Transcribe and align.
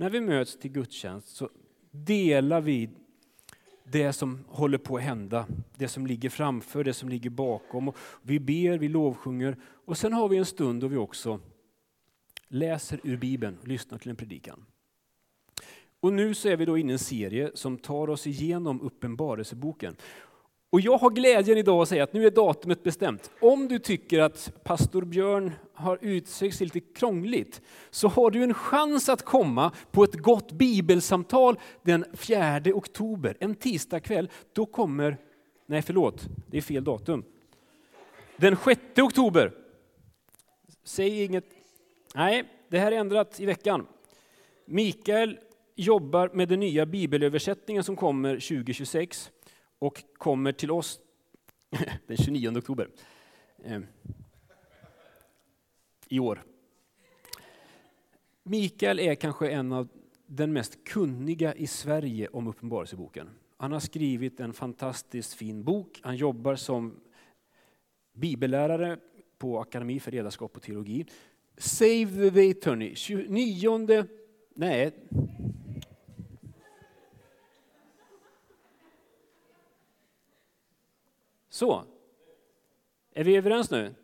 När 0.00 0.10
vi 0.10 0.20
möts 0.20 0.56
till 0.56 0.70
gudstjänst 0.70 1.28
så 1.28 1.50
delar 1.90 2.60
vi 2.60 2.90
det 3.84 4.12
som 4.12 4.44
håller 4.48 4.78
på 4.78 4.96
att 4.96 5.02
hända, 5.02 5.46
det 5.76 5.88
som 5.88 6.06
ligger 6.06 6.30
framför, 6.30 6.84
det 6.84 6.92
som 6.92 7.08
ligger 7.08 7.30
bakom. 7.30 7.92
Vi 8.22 8.40
ber, 8.40 8.78
vi 8.78 8.88
lovsjunger 8.88 9.56
och 9.64 9.98
sen 9.98 10.12
har 10.12 10.28
vi 10.28 10.36
en 10.36 10.44
stund 10.44 10.80
då 10.80 10.88
vi 10.88 10.96
också 10.96 11.40
läser 12.48 13.00
ur 13.02 13.16
Bibeln 13.16 13.58
och 13.60 13.68
lyssnar 13.68 13.98
till 13.98 14.10
en 14.10 14.16
predikan. 14.16 14.66
Och 16.00 16.12
nu 16.12 16.34
så 16.34 16.48
är 16.48 16.56
vi 16.56 16.64
då 16.64 16.78
inne 16.78 16.90
i 16.90 16.92
en 16.92 16.98
serie 16.98 17.50
som 17.54 17.78
tar 17.78 18.10
oss 18.10 18.26
igenom 18.26 18.80
Uppenbarelseboken. 18.80 19.96
Och 20.70 20.80
jag 20.80 20.98
har 20.98 21.10
glädjen 21.10 21.58
idag 21.58 21.82
att 21.82 21.88
säga 21.88 22.04
att 22.04 22.12
nu 22.12 22.26
är 22.26 22.30
datumet 22.30 22.82
bestämt. 22.82 23.30
Om 23.40 23.68
du 23.68 23.78
tycker 23.78 24.18
att 24.20 24.52
pastor 24.64 25.02
Björn 25.02 25.52
har 25.74 25.98
uttryckt 26.02 26.56
sig 26.56 26.66
lite 26.66 26.80
krångligt, 26.80 27.60
så 27.90 28.08
har 28.08 28.30
du 28.30 28.42
en 28.42 28.54
chans 28.54 29.08
att 29.08 29.24
komma 29.24 29.72
på 29.90 30.04
ett 30.04 30.14
gott 30.14 30.52
bibelsamtal 30.52 31.58
den 31.82 32.04
4 32.12 32.60
oktober, 32.74 33.36
en 33.40 33.54
tisdagkväll. 33.54 34.30
Då 34.52 34.66
kommer, 34.66 35.16
nej 35.66 35.82
förlåt, 35.82 36.28
det 36.46 36.56
är 36.56 36.62
fel 36.62 36.84
datum. 36.84 37.24
Den 38.36 38.56
6 38.56 38.80
oktober. 38.96 39.52
Säg 40.84 41.24
inget, 41.24 41.44
nej, 42.14 42.44
det 42.68 42.78
här 42.78 42.92
är 42.92 42.96
ändrat 42.96 43.40
i 43.40 43.46
veckan. 43.46 43.86
Mikael 44.64 45.38
jobbar 45.76 46.30
med 46.34 46.48
den 46.48 46.60
nya 46.60 46.86
bibelöversättningen 46.86 47.84
som 47.84 47.96
kommer 47.96 48.34
2026 48.34 49.30
och 49.80 50.04
kommer 50.12 50.52
till 50.52 50.70
oss 50.70 51.00
den 52.06 52.16
29 52.16 52.58
oktober 52.58 52.88
ehm, 53.64 53.86
i 56.08 56.18
år. 56.18 56.42
Mikael 58.42 58.98
är 59.00 59.14
kanske 59.14 59.50
en 59.50 59.72
av 59.72 59.88
den 60.26 60.52
mest 60.52 60.84
kunniga 60.84 61.54
i 61.54 61.66
Sverige 61.66 62.28
om 62.28 62.46
Uppenbarelseboken. 62.46 63.30
Han 63.56 63.72
har 63.72 63.80
skrivit 63.80 64.40
en 64.40 64.52
fantastiskt 64.52 65.34
fin 65.34 65.64
bok. 65.64 66.00
Han 66.02 66.16
jobbar 66.16 66.56
som 66.56 67.00
bibellärare 68.12 68.98
på 69.38 69.60
Akademi 69.60 70.00
för 70.00 70.12
ledarskap 70.12 70.56
och 70.56 70.62
teologi. 70.62 71.06
Save 71.56 72.30
the 72.30 72.50
Eternity, 72.50 72.94
29, 72.94 74.06
nej, 74.54 74.92
Så. 81.60 81.84
Är 83.12 83.24
vi 83.24 83.36
överens 83.36 83.70
nu? 83.70 83.94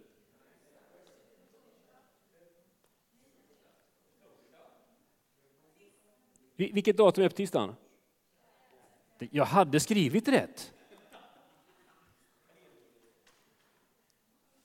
Vilket 6.57 6.97
datum 6.97 7.25
är 7.25 7.29
på 7.29 7.35
tisdagen? 7.37 7.75
Jag 9.19 9.45
hade 9.45 9.81
skrivit 9.81 10.29
rätt. 10.29 10.73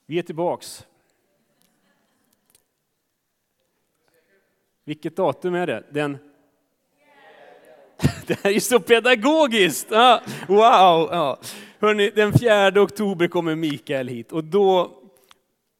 Vi 0.06 0.18
är 0.18 0.22
tillbaks. 0.22 0.86
Vilket 4.84 5.16
datum 5.16 5.54
är 5.54 5.66
det? 5.66 5.84
Den... 5.90 6.18
Det 8.26 8.40
här 8.44 8.50
är 8.50 8.60
så 8.60 8.80
pedagogiskt! 8.80 9.92
Ah, 9.92 10.22
wow! 10.48 11.38
Hörrni, 11.82 12.10
den 12.10 12.32
4 12.32 12.82
oktober 12.82 13.28
kommer 13.28 13.54
Mikael 13.54 14.08
hit 14.08 14.32
och 14.32 14.44
då, 14.44 14.90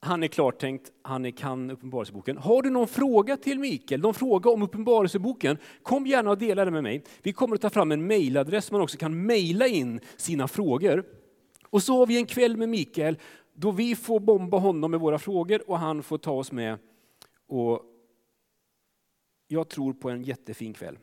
han 0.01 0.23
är 0.23 0.27
klartänkt, 0.27 0.93
han 1.03 1.25
är 1.25 1.31
kan 1.31 1.71
Uppenbarelseboken. 1.71 2.37
Har 2.37 2.63
du 2.63 2.71
någon 2.71 2.89
fråga 2.89 3.37
till 3.37 3.59
Mikael, 3.59 4.01
någon 4.01 4.15
fråga 4.15 4.51
om 4.51 4.63
Uppenbarelseboken, 4.63 5.59
kom 5.83 6.07
gärna 6.07 6.31
och 6.31 6.39
dela 6.39 6.65
det 6.65 6.71
med 6.71 6.83
mig. 6.83 7.05
Vi 7.23 7.33
kommer 7.33 7.55
att 7.55 7.61
ta 7.61 7.71
fram 7.71 7.93
en 7.93 8.07
mejladress 8.07 8.73
man 8.73 8.81
också 8.81 8.99
kan 8.99 9.27
mejla 9.27 9.67
in 9.67 10.01
sina 10.17 10.49
frågor. 10.49 11.05
Och 11.71 11.83
så 11.83 11.99
har 11.99 12.07
vi 12.07 12.17
en 12.17 12.27
kväll 12.27 12.57
med 12.57 12.69
Mikael 12.69 13.19
då 13.55 13.71
vi 13.71 13.97
får 13.97 14.21
bomba 14.21 14.59
honom 14.59 14.91
med 14.91 15.01
våra 15.01 15.19
frågor 15.19 15.71
och 15.71 15.79
han 15.79 16.03
får 16.03 16.19
ta 16.19 16.33
oss 16.33 16.53
med. 16.53 16.79
Och 17.49 17.83
jag 19.49 19.69
tror 19.69 19.93
på 19.93 20.11
en 20.11 20.23
jättefin 20.23 20.73
kväll. 20.73 20.99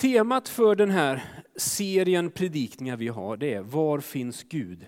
Temat 0.00 0.48
för 0.48 0.76
den 0.76 0.90
här 0.90 1.24
serien 1.56 2.30
predikningar 2.30 2.96
vi 2.96 3.08
har, 3.08 3.36
det 3.36 3.54
är 3.54 3.60
Var 3.60 4.00
finns 4.00 4.42
Gud? 4.42 4.86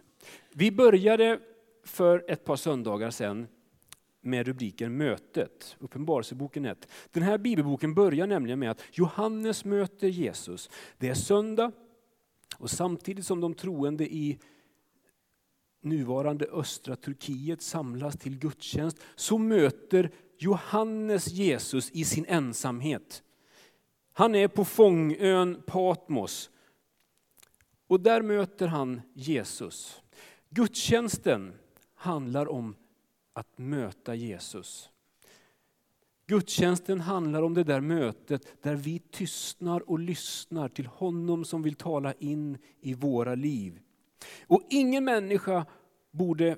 Vi 0.52 0.70
började 0.70 1.40
för 1.84 2.24
ett 2.28 2.44
par 2.44 2.56
söndagar 2.56 3.10
sedan 3.10 3.46
med 4.20 4.46
rubriken 4.46 4.96
Mötet, 4.96 5.76
Uppenbarelseboken 5.78 6.64
1. 6.64 6.88
Den 7.10 7.22
här 7.22 7.38
bibelboken 7.38 7.94
börjar 7.94 8.26
nämligen 8.26 8.58
med 8.58 8.70
att 8.70 8.82
Johannes 8.92 9.64
möter 9.64 10.08
Jesus. 10.08 10.70
Det 10.98 11.08
är 11.08 11.14
söndag 11.14 11.72
och 12.58 12.70
samtidigt 12.70 13.26
som 13.26 13.40
de 13.40 13.54
troende 13.54 14.14
i 14.14 14.38
nuvarande 15.80 16.44
östra 16.44 16.96
Turkiet 16.96 17.62
samlas 17.62 18.16
till 18.16 18.38
gudstjänst 18.38 18.98
så 19.16 19.38
möter 19.38 20.10
Johannes 20.38 21.28
Jesus 21.28 21.90
i 21.90 22.04
sin 22.04 22.26
ensamhet. 22.28 23.22
Han 24.12 24.34
är 24.34 24.48
på 24.48 24.64
fångön 24.64 25.62
Patmos 25.66 26.50
och 27.86 28.00
där 28.00 28.22
möter 28.22 28.66
han 28.66 29.00
Jesus. 29.14 30.02
Gudstjänsten 30.50 31.52
handlar 31.94 32.48
om 32.48 32.76
att 33.32 33.58
möta 33.58 34.14
Jesus. 34.14 34.90
Gudstjänsten 36.26 37.00
handlar 37.00 37.42
om 37.42 37.54
det 37.54 37.64
där 37.64 37.80
mötet 37.80 38.62
där 38.62 38.74
vi 38.74 38.98
tystnar 38.98 39.90
och 39.90 39.98
lyssnar 39.98 40.68
till 40.68 40.86
honom 40.86 41.44
som 41.44 41.62
vill 41.62 41.74
tala 41.74 42.12
in 42.12 42.58
i 42.80 42.94
våra 42.94 43.34
liv. 43.34 43.80
Och 44.46 44.62
ingen 44.70 45.04
människa 45.04 45.66
borde 46.10 46.56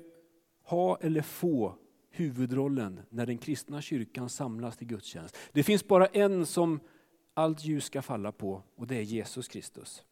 ha 0.63 0.97
eller 0.97 1.21
få 1.21 1.75
huvudrollen 2.09 2.99
när 3.09 3.25
den 3.25 3.37
kristna 3.37 3.81
kyrkan 3.81 4.29
samlas 4.29 4.77
till 4.77 4.87
gudstjänst. 4.87 5.37
Det 5.51 5.63
finns 5.63 5.87
bara 5.87 6.05
en 6.05 6.45
som 6.45 6.79
allt 7.35 7.65
ljus 7.65 7.85
ska 7.85 8.01
falla 8.01 8.31
på 8.31 8.63
och 8.75 8.87
det 8.87 8.95
är 8.95 9.01
Jesus 9.01 9.47
Kristus. 9.47 10.03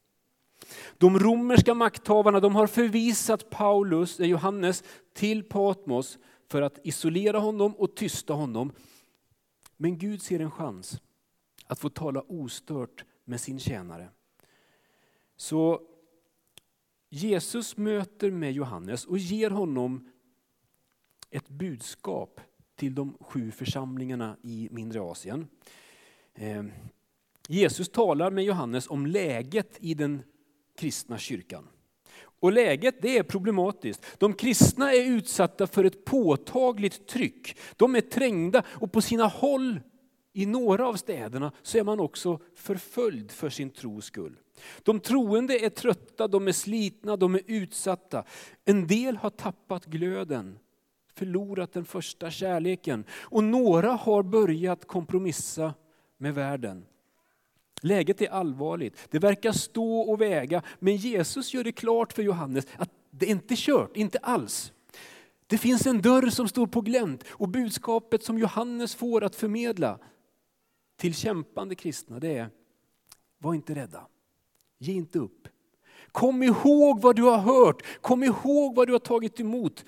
De 0.97 1.19
romerska 1.19 1.73
makthavarna 1.73 2.39
de 2.39 2.55
har 2.55 2.67
förvisat 2.67 3.49
Paulus, 3.49 4.19
eh, 4.19 4.27
Johannes 4.27 4.83
till 5.13 5.43
Patmos 5.43 6.17
för 6.49 6.61
att 6.61 6.79
isolera 6.83 7.39
honom 7.39 7.75
och 7.75 7.95
tysta 7.95 8.33
honom. 8.33 8.71
Men 9.77 9.97
Gud 9.97 10.21
ser 10.21 10.39
en 10.39 10.51
chans 10.51 11.01
att 11.67 11.79
få 11.79 11.89
tala 11.89 12.21
ostört 12.21 13.05
med 13.25 13.41
sin 13.41 13.59
tjänare. 13.59 14.09
Så 15.35 15.81
Jesus 17.09 17.77
möter 17.77 18.31
med 18.31 18.51
Johannes 18.51 19.05
och 19.05 19.17
ger 19.17 19.49
honom 19.49 20.09
ett 21.29 21.49
budskap 21.49 22.41
till 22.75 22.95
de 22.95 23.17
sju 23.19 23.51
församlingarna 23.51 24.37
i 24.43 24.67
mindre 24.71 25.01
Asien. 25.01 25.47
Ehm, 26.33 26.71
Jesus 27.47 27.89
talar 27.89 28.31
med 28.31 28.43
Johannes 28.43 28.89
om 28.89 29.05
läget 29.05 29.77
i 29.79 29.93
den 29.93 30.23
kristna 30.77 31.17
kyrkan. 31.17 31.67
Och 32.39 32.51
läget 32.51 33.01
det 33.01 33.17
är 33.17 33.23
problematiskt. 33.23 34.05
De 34.17 34.33
kristna 34.33 34.93
är 34.93 35.05
utsatta 35.05 35.67
för 35.67 35.83
ett 35.83 36.05
påtagligt 36.05 37.07
tryck. 37.07 37.57
De 37.75 37.95
är 37.95 38.01
trängda 38.01 38.63
och 38.67 38.91
på 38.91 39.01
sina 39.01 39.27
håll 39.27 39.79
i 40.33 40.45
några 40.45 40.87
av 40.87 40.95
städerna 40.95 41.51
så 41.61 41.77
är 41.77 41.83
man 41.83 41.99
också 41.99 42.39
förföljd 42.55 43.31
för 43.31 43.49
sin 43.49 43.69
tros 43.69 44.05
skull. 44.05 44.39
De 44.83 44.99
troende 44.99 45.65
är 45.65 45.69
trötta, 45.69 46.27
de 46.27 46.47
är 46.47 46.51
slitna, 46.51 47.15
de 47.15 47.35
är 47.35 47.41
utsatta. 47.47 48.23
En 48.65 48.87
del 48.87 49.17
har 49.17 49.29
tappat 49.29 49.85
glöden, 49.85 50.59
förlorat 51.13 51.73
den 51.73 51.85
första 51.85 52.31
kärleken 52.31 53.05
och 53.11 53.43
några 53.43 53.91
har 53.91 54.23
börjat 54.23 54.87
kompromissa 54.87 55.73
med 56.17 56.35
världen. 56.35 56.85
Läget 57.85 58.21
är 58.21 58.29
allvarligt, 58.29 59.07
det 59.11 59.19
verkar 59.19 59.51
stå 59.51 59.99
och 59.99 60.21
väga, 60.21 60.61
men 60.79 60.95
Jesus 60.95 61.53
gör 61.53 61.63
det 61.63 61.71
klart 61.71 62.13
för 62.13 62.23
Johannes 62.23 62.67
att 62.77 62.89
det 63.09 63.25
är 63.25 63.29
inte 63.29 63.53
kört, 63.57 63.97
inte 63.97 64.17
alls. 64.17 64.73
Det 65.47 65.57
finns 65.57 65.85
en 65.87 66.01
dörr 66.01 66.29
som 66.29 66.47
står 66.47 66.67
på 66.67 66.81
glänt 66.81 67.23
och 67.29 67.49
budskapet 67.49 68.23
som 68.23 68.37
Johannes 68.37 68.95
får 68.95 69.23
att 69.23 69.35
förmedla 69.35 69.99
till 70.97 71.15
kämpande 71.15 71.75
kristna 71.75 72.19
det 72.19 72.37
är, 72.37 72.49
var 73.37 73.53
inte 73.53 73.75
rädda, 73.75 74.07
ge 74.79 74.93
inte 74.93 75.19
upp. 75.19 75.47
Kom 76.11 76.43
ihåg 76.43 77.01
vad 77.01 77.15
du 77.15 77.23
har 77.23 77.37
hört, 77.37 77.83
kom 78.01 78.23
ihåg 78.23 78.75
vad 78.75 78.87
du 78.87 78.91
har 78.91 78.99
tagit 78.99 79.39
emot. 79.39 79.85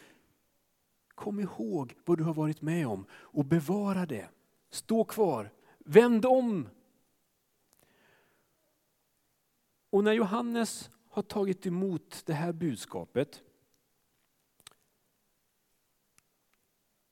Kom 1.15 1.39
ihåg 1.39 1.95
vad 2.05 2.17
du 2.17 2.23
har 2.23 2.33
varit 2.33 2.61
med 2.61 2.87
om 2.87 3.05
och 3.11 3.45
bevara 3.45 4.05
det. 4.05 4.29
Stå 4.71 5.03
kvar, 5.03 5.51
vänd 5.85 6.25
om 6.25 6.67
Och 9.95 10.03
när 10.03 10.13
Johannes 10.13 10.89
har 11.09 11.21
tagit 11.21 11.65
emot 11.65 12.21
det 12.25 12.33
här 12.33 12.53
budskapet 12.53 13.41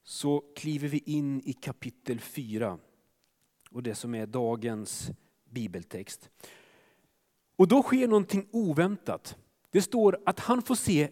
så 0.04 0.44
kliver 0.56 0.88
vi 0.88 0.98
in 0.98 1.42
i 1.46 1.54
kapitel 1.54 2.20
4. 2.20 2.80
och 3.70 3.84
det 3.84 3.96
som 3.96 4.16
är 4.16 4.26
dagens 4.26 5.12
bibeltext. 5.50 6.30
Och 7.56 7.68
då 7.68 7.84
sker 7.84 8.08
någonting 8.08 8.48
oväntat. 8.52 9.38
Det 9.70 9.82
står 9.82 10.20
att 10.26 10.40
han 10.40 10.62
får 10.62 10.76
se 10.76 11.10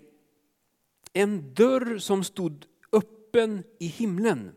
en 1.14 1.54
dörr 1.54 1.98
som 1.98 2.24
stod 2.24 2.66
öppen 2.92 3.64
i 3.80 3.88
himlen. 3.88 4.56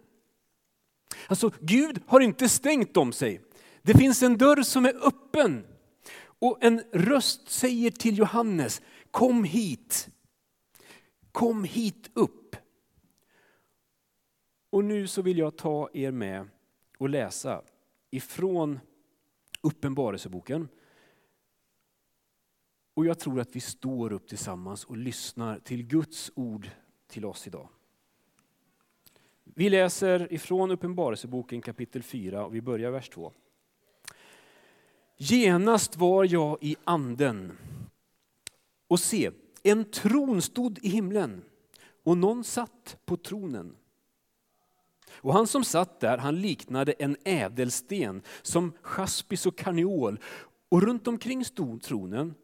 Alltså 1.26 1.50
Gud 1.60 2.02
har 2.06 2.20
inte 2.20 2.48
stängt 2.48 2.96
om 2.96 3.12
sig. 3.12 3.40
Det 3.82 3.94
finns 3.94 4.22
en 4.22 4.38
dörr 4.38 4.62
som 4.62 4.86
är 4.86 5.06
öppen. 5.06 5.66
Och 6.38 6.64
en 6.64 6.82
röst 6.92 7.48
säger 7.48 7.90
till 7.90 8.18
Johannes, 8.18 8.82
kom 9.10 9.44
hit. 9.44 10.08
Kom 11.32 11.64
hit 11.64 12.10
upp. 12.14 12.56
Och 14.70 14.84
nu 14.84 15.06
så 15.06 15.22
vill 15.22 15.38
jag 15.38 15.56
ta 15.56 15.88
er 15.92 16.10
med 16.10 16.48
och 16.98 17.08
läsa 17.08 17.62
ifrån 18.10 18.80
Uppenbarelseboken. 19.60 20.68
Och 22.94 23.06
jag 23.06 23.18
tror 23.18 23.40
att 23.40 23.56
vi 23.56 23.60
står 23.60 24.12
upp 24.12 24.28
tillsammans 24.28 24.84
och 24.84 24.96
lyssnar 24.96 25.58
till 25.58 25.82
Guds 25.86 26.32
ord 26.34 26.70
till 27.06 27.24
oss 27.24 27.46
idag. 27.46 27.68
Vi 29.44 29.70
läser 29.70 30.32
ifrån 30.32 30.70
Uppenbarelseboken 30.70 31.62
kapitel 31.62 32.02
4 32.02 32.46
och 32.46 32.54
vi 32.54 32.60
börjar 32.60 32.90
vers 32.90 33.08
2. 33.08 33.32
Genast 35.16 35.96
var 35.96 36.24
jag 36.24 36.58
i 36.60 36.76
anden 36.84 37.58
och 38.88 39.00
se, 39.00 39.30
en 39.62 39.84
tron 39.84 40.42
stod 40.42 40.78
i 40.82 40.88
himlen 40.88 41.44
och 42.04 42.18
någon 42.18 42.44
satt 42.44 42.96
på 43.04 43.16
tronen. 43.16 43.76
Och 45.12 45.32
han 45.32 45.46
som 45.46 45.64
satt 45.64 46.00
där, 46.00 46.18
han 46.18 46.40
liknade 46.40 46.92
en 46.92 47.16
ädelsten 47.24 48.22
som 48.42 48.72
jaspis 48.96 49.46
och 49.46 49.58
karneol. 49.58 50.20
Och 50.68 50.82
runt 50.82 51.06
omkring 51.08 51.44
stod 51.44 51.82
tronen 51.82 52.34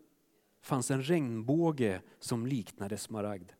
fanns 0.62 0.90
en 0.90 1.02
regnbåge 1.02 2.00
som 2.18 2.46
liknade 2.46 2.96
smaragd. 2.96 3.50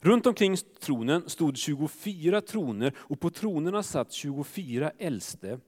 Runt 0.00 0.26
omkring 0.26 0.56
tronen 0.80 1.28
stod 1.28 1.56
24 1.56 2.40
troner 2.40 2.94
och 2.98 3.20
på 3.20 3.30
tronerna 3.30 3.82
satt 3.82 4.12
24 4.12 4.92
äldste 4.98 5.60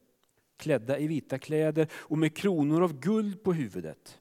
klädda 0.58 0.98
i 0.98 1.06
vita 1.06 1.38
kläder 1.38 1.88
och 1.92 2.18
med 2.18 2.36
kronor 2.36 2.82
av 2.82 3.00
guld 3.00 3.42
på 3.42 3.52
huvudet. 3.52 4.20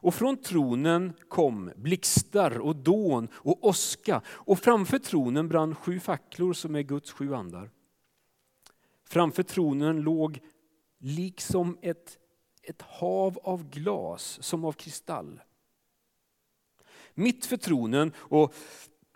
Och 0.00 0.14
från 0.14 0.36
tronen 0.36 1.12
kom 1.28 1.70
blixtar 1.76 2.58
och 2.58 2.76
dån 2.76 3.28
och 3.32 3.64
oska 3.64 4.22
och 4.26 4.58
framför 4.58 4.98
tronen 4.98 5.48
brann 5.48 5.74
sju 5.74 6.00
facklor 6.00 6.52
som 6.52 6.74
är 6.74 6.82
Guds 6.82 7.12
sju 7.12 7.34
andar. 7.34 7.70
Framför 9.04 9.42
tronen 9.42 10.00
låg 10.00 10.40
liksom 10.98 11.78
ett, 11.82 12.18
ett 12.62 12.82
hav 12.82 13.38
av 13.42 13.70
glas 13.70 14.38
som 14.42 14.64
av 14.64 14.72
kristall. 14.72 15.40
Mitt 17.14 17.46
för 17.46 17.56
tronen 17.56 18.12
och 18.16 18.54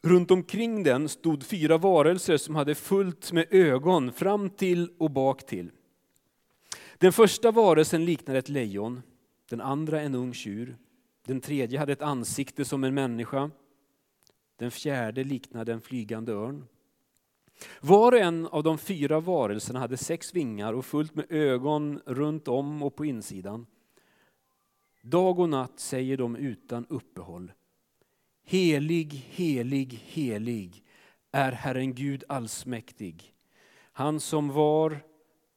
runt 0.02 0.30
omkring 0.30 0.82
den 0.82 1.08
stod 1.08 1.44
fyra 1.44 1.78
varelser 1.78 2.36
som 2.36 2.56
hade 2.56 2.74
fullt 2.74 3.32
med 3.32 3.46
ögon 3.50 4.12
fram 4.12 4.50
till 4.50 4.90
och 4.98 5.10
bak 5.10 5.46
till. 5.46 5.70
Den 6.98 7.12
första 7.12 7.50
varelsen 7.50 8.04
liknade 8.04 8.38
ett 8.38 8.48
lejon, 8.48 9.02
den 9.50 9.60
andra 9.60 10.00
en 10.00 10.14
ung 10.14 10.34
tjur, 10.34 10.76
den 11.26 11.40
tredje 11.40 11.78
hade 11.78 11.92
ett 11.92 12.02
ansikte 12.02 12.64
som 12.64 12.84
en 12.84 12.94
människa, 12.94 13.50
den 14.56 14.70
fjärde 14.70 15.24
liknade 15.24 15.72
en 15.72 15.80
flygande 15.80 16.32
örn. 16.32 16.64
Var 17.80 18.12
och 18.12 18.18
en 18.18 18.46
av 18.46 18.62
de 18.62 18.78
fyra 18.78 19.20
varelserna 19.20 19.78
hade 19.78 19.96
sex 19.96 20.34
vingar 20.34 20.72
och 20.72 20.86
fullt 20.86 21.14
med 21.14 21.26
ögon 21.28 22.00
runt 22.06 22.48
om 22.48 22.82
och 22.82 22.96
på 22.96 23.04
insidan. 23.04 23.66
Dag 25.02 25.38
och 25.38 25.48
natt 25.48 25.80
säger 25.80 26.16
de 26.16 26.36
utan 26.36 26.86
uppehåll. 26.88 27.52
Helig, 28.44 29.26
helig, 29.30 30.02
helig 30.04 30.84
är 31.32 31.52
Herren 31.52 31.94
Gud 31.94 32.24
allsmäktig. 32.28 33.34
Han 33.92 34.20
som 34.20 34.48
var, 34.48 35.00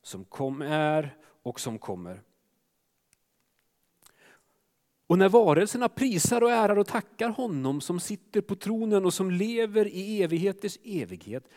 som 0.01 0.23
kom 0.25 0.61
är 0.61 1.17
och 1.43 1.59
som 1.59 1.79
kommer. 1.79 2.21
Och 5.07 5.17
när 5.17 5.29
varelserna 5.29 5.89
prisar 5.89 6.41
och 6.41 6.51
ärar 6.51 6.77
och 6.77 6.87
tackar 6.87 7.29
honom 7.29 7.81
som 7.81 7.99
sitter 7.99 8.41
på 8.41 8.55
tronen 8.55 9.05
och 9.05 9.13
som 9.13 9.31
lever 9.31 9.87
i 9.87 10.23
evigheters 10.23 10.77
evighet, 10.83 11.49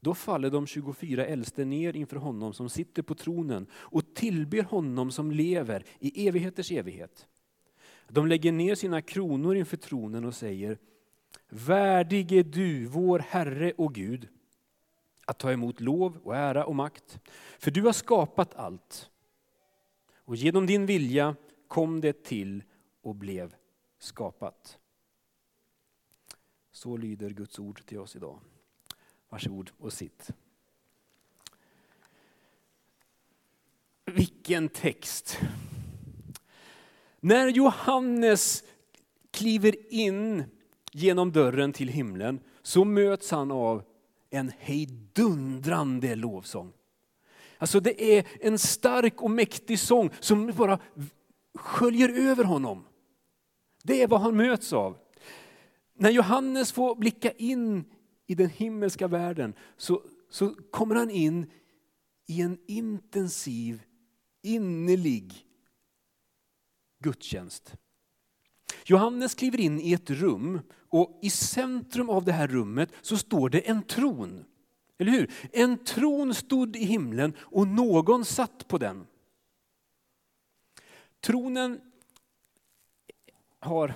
då 0.00 0.14
faller 0.14 0.50
de 0.50 0.66
24 0.66 1.26
äldste 1.26 1.64
ner 1.64 1.96
inför 1.96 2.16
honom 2.16 2.52
som 2.52 2.70
sitter 2.70 3.02
på 3.02 3.14
tronen 3.14 3.66
och 3.72 4.14
tillber 4.14 4.62
honom 4.62 5.10
som 5.10 5.30
lever 5.30 5.84
i 5.98 6.28
evigheters 6.28 6.72
evighet. 6.72 7.26
De 8.08 8.26
lägger 8.26 8.52
ner 8.52 8.74
sina 8.74 9.02
kronor 9.02 9.56
inför 9.56 9.76
tronen 9.76 10.24
och 10.24 10.34
säger 10.34 10.78
Värdig 11.48 12.32
är 12.32 12.44
du, 12.44 12.86
vår 12.86 13.18
Herre 13.18 13.72
och 13.72 13.94
Gud, 13.94 14.28
att 15.26 15.38
ta 15.38 15.52
emot 15.52 15.80
lov 15.80 16.18
och 16.24 16.36
ära 16.36 16.64
och 16.64 16.74
makt. 16.76 17.20
För 17.58 17.70
du 17.70 17.82
har 17.82 17.92
skapat 17.92 18.54
allt. 18.54 19.10
Och 20.16 20.36
genom 20.36 20.66
din 20.66 20.86
vilja 20.86 21.36
kom 21.68 22.00
det 22.00 22.24
till 22.24 22.62
och 23.00 23.14
blev 23.14 23.54
skapat. 23.98 24.78
Så 26.72 26.96
lyder 26.96 27.30
Guds 27.30 27.58
ord 27.58 27.86
till 27.86 27.98
oss 27.98 28.16
idag. 28.16 28.40
Varsågod 29.28 29.70
och 29.78 29.92
sitt. 29.92 30.30
Vilken 34.04 34.68
text! 34.68 35.40
När 37.26 37.48
Johannes 37.48 38.64
kliver 39.30 39.92
in 39.92 40.44
genom 40.92 41.32
dörren 41.32 41.72
till 41.72 41.88
himlen 41.88 42.40
så 42.62 42.84
möts 42.84 43.30
han 43.30 43.50
av 43.50 43.82
en 44.30 44.52
hejdundrande 44.58 46.14
lovsång. 46.14 46.72
Alltså 47.58 47.80
det 47.80 48.18
är 48.18 48.26
en 48.40 48.58
stark 48.58 49.22
och 49.22 49.30
mäktig 49.30 49.78
sång 49.78 50.10
som 50.20 50.52
bara 50.56 50.78
sköljer 51.54 52.08
över 52.08 52.44
honom. 52.44 52.84
Det 53.82 54.02
är 54.02 54.08
vad 54.08 54.20
han 54.20 54.36
möts 54.36 54.72
av. 54.72 54.96
När 55.94 56.10
Johannes 56.10 56.72
får 56.72 56.94
blicka 56.94 57.30
in 57.30 57.84
i 58.26 58.34
den 58.34 58.48
himmelska 58.48 59.08
världen 59.08 59.54
så, 59.76 60.02
så 60.30 60.54
kommer 60.70 60.94
han 60.94 61.10
in 61.10 61.50
i 62.26 62.40
en 62.40 62.58
intensiv, 62.66 63.82
innerlig 64.42 65.45
gudstjänst. 66.98 67.76
Johannes 68.84 69.34
kliver 69.34 69.60
in 69.60 69.80
i 69.80 69.92
ett 69.92 70.10
rum 70.10 70.60
och 70.72 71.18
i 71.22 71.30
centrum 71.30 72.10
av 72.10 72.24
det 72.24 72.32
här 72.32 72.48
rummet 72.48 72.92
så 73.02 73.16
står 73.16 73.48
det 73.48 73.68
en 73.68 73.82
tron. 73.82 74.44
Eller 74.98 75.12
hur? 75.12 75.32
En 75.52 75.84
tron 75.84 76.34
stod 76.34 76.76
i 76.76 76.84
himlen 76.84 77.34
och 77.38 77.68
någon 77.68 78.24
satt 78.24 78.68
på 78.68 78.78
den. 78.78 79.06
Tronen 81.20 81.80
har 83.60 83.94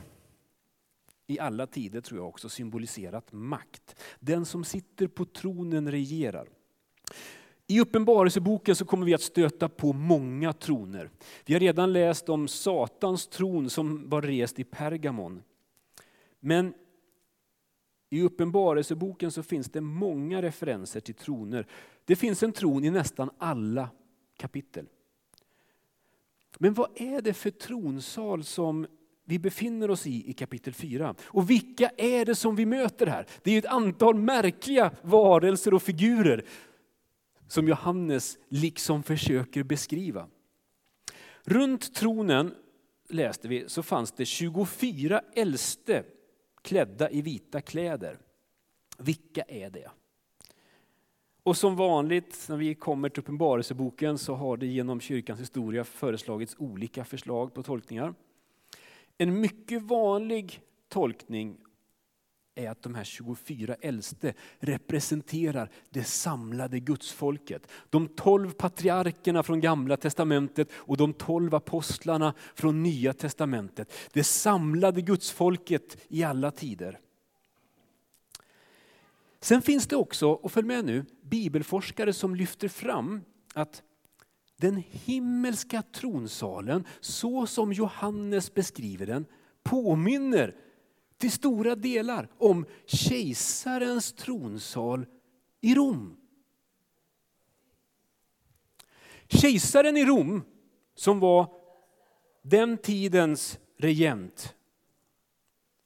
i 1.27 1.39
alla 1.39 1.67
tider 1.67 2.01
tror 2.01 2.21
jag 2.21 2.29
också 2.29 2.49
symboliserat 2.49 3.33
makt. 3.33 4.01
Den 4.21 4.47
som 4.47 4.65
sitter 4.65 5.07
på 5.07 5.25
tronen 5.25 5.91
regerar. 5.91 6.49
I 7.71 7.81
Uppenbarelseboken 7.81 8.77
så 8.77 8.85
kommer 8.85 9.07
vi 9.07 9.15
att 9.15 9.23
stöta 9.23 9.69
på 9.69 9.93
många 9.93 10.53
troner. 10.53 11.11
Vi 11.45 11.55
har 11.55 11.61
redan 11.61 11.93
läst 11.93 12.29
om 12.29 12.49
Satans 12.49 13.27
tron 13.27 13.71
som 13.71 14.09
var 14.09 14.23
rest 14.23 14.59
i 14.59 14.65
Pergamon. 14.65 15.43
Men 16.41 16.75
i 18.11 18.23
Uppenbarelseboken 18.23 19.31
så 19.31 19.43
finns 19.43 19.71
det 19.71 19.81
många 19.81 20.43
referenser 20.43 21.01
till 21.01 21.15
troner. 21.15 21.67
Det 22.05 22.17
finns 22.17 22.43
en 22.43 22.53
tron 22.53 22.85
i 22.85 22.91
nästan 22.91 23.31
alla 23.39 23.89
kapitel. 24.37 24.87
Men 26.59 26.75
vad 26.75 26.91
är 26.95 27.23
det 27.23 27.35
för 27.35 27.51
tronsal 27.51 28.45
som 28.45 28.87
vi 29.25 29.39
befinner 29.39 29.91
oss 29.91 30.07
i 30.07 30.31
i 30.31 30.33
kapitel 30.33 30.75
4. 30.75 31.15
Och 31.23 31.51
vilka 31.51 31.91
är 31.97 32.25
det 32.25 32.35
som 32.35 32.57
vi 32.57 32.67
möter 32.67 33.07
här? 33.07 33.27
Det 33.43 33.51
är 33.51 33.59
ett 33.59 33.67
antal 33.67 34.15
märkliga 34.15 34.91
varelser 35.03 35.75
och 35.75 35.83
figurer 35.83 36.45
som 37.51 37.69
Johannes 37.69 38.39
liksom 38.49 39.03
försöker 39.03 39.63
beskriva. 39.63 40.29
Runt 41.45 41.95
tronen, 41.95 42.55
läste 43.09 43.49
vi, 43.49 43.69
så 43.69 43.83
fanns 43.83 44.13
det 44.13 44.25
24 44.25 45.23
äldste 45.35 46.05
klädda 46.63 47.11
i 47.11 47.23
vita 47.23 47.61
kläder. 47.61 48.19
Vilka 48.99 49.43
är 49.43 49.71
det? 49.71 49.91
Och 51.43 51.57
som 51.57 51.77
vanligt 51.77 52.47
när 52.49 52.57
vi 52.57 52.75
kommer 52.75 53.09
till 53.09 53.21
Uppenbarelseboken 53.21 54.19
så 54.19 54.35
har 54.35 54.57
det 54.57 54.67
genom 54.67 55.01
kyrkans 55.01 55.41
historia 55.41 55.85
föreslagits 55.85 56.57
olika 56.59 57.05
förslag 57.05 57.55
på 57.55 57.63
tolkningar. 57.63 58.15
En 59.19 59.41
mycket 59.41 59.83
vanlig 59.83 60.61
tolkning 60.89 61.57
är 62.55 62.71
att 62.71 62.83
de 62.83 62.95
här 62.95 63.05
24 63.05 63.75
äldste 63.81 64.35
representerar 64.59 65.71
det 65.91 66.05
samlade 66.05 66.81
gudsfolket. 66.81 67.71
De 67.91 68.09
12 68.09 68.51
patriarkerna 68.51 69.43
från 69.43 69.61
gamla 69.61 69.97
testamentet 69.97 70.69
och 70.73 70.97
de 70.97 71.13
12 71.13 71.55
apostlarna 71.55 72.35
från 72.55 72.83
nya 72.83 73.13
testamentet. 73.13 73.93
Det 74.13 74.25
samlade 74.25 75.03
gudsfolket 75.03 75.97
i 76.09 76.25
alla 76.25 76.51
tider. 76.51 76.99
Sen 79.41 79.63
finns 79.63 79.87
det 79.87 79.97
också, 79.97 80.29
och 80.29 80.53
följ 80.53 80.67
med 80.67 80.85
nu, 80.85 81.05
bibelforskare 81.23 82.13
som 82.13 82.35
lyfter 82.35 82.69
fram 82.69 83.21
att 83.55 83.83
den 84.57 84.83
himmelska 84.91 85.83
tronsalen, 85.83 86.85
så 87.01 87.47
som 87.47 87.73
Johannes 87.73 88.55
beskriver 88.55 89.07
den, 89.07 89.27
påminner 89.63 90.55
till 91.21 91.33
stora 91.33 91.75
delar 91.75 92.29
om 92.39 92.67
kejsarens 92.87 94.13
tronsal 94.13 95.07
i 95.61 95.75
Rom. 95.75 96.17
Kejsaren 99.29 99.97
i 99.97 100.05
Rom, 100.05 100.43
som 100.95 101.21
var 101.21 101.53
den 102.43 102.79
tidens 102.79 103.59
regent, 103.79 104.55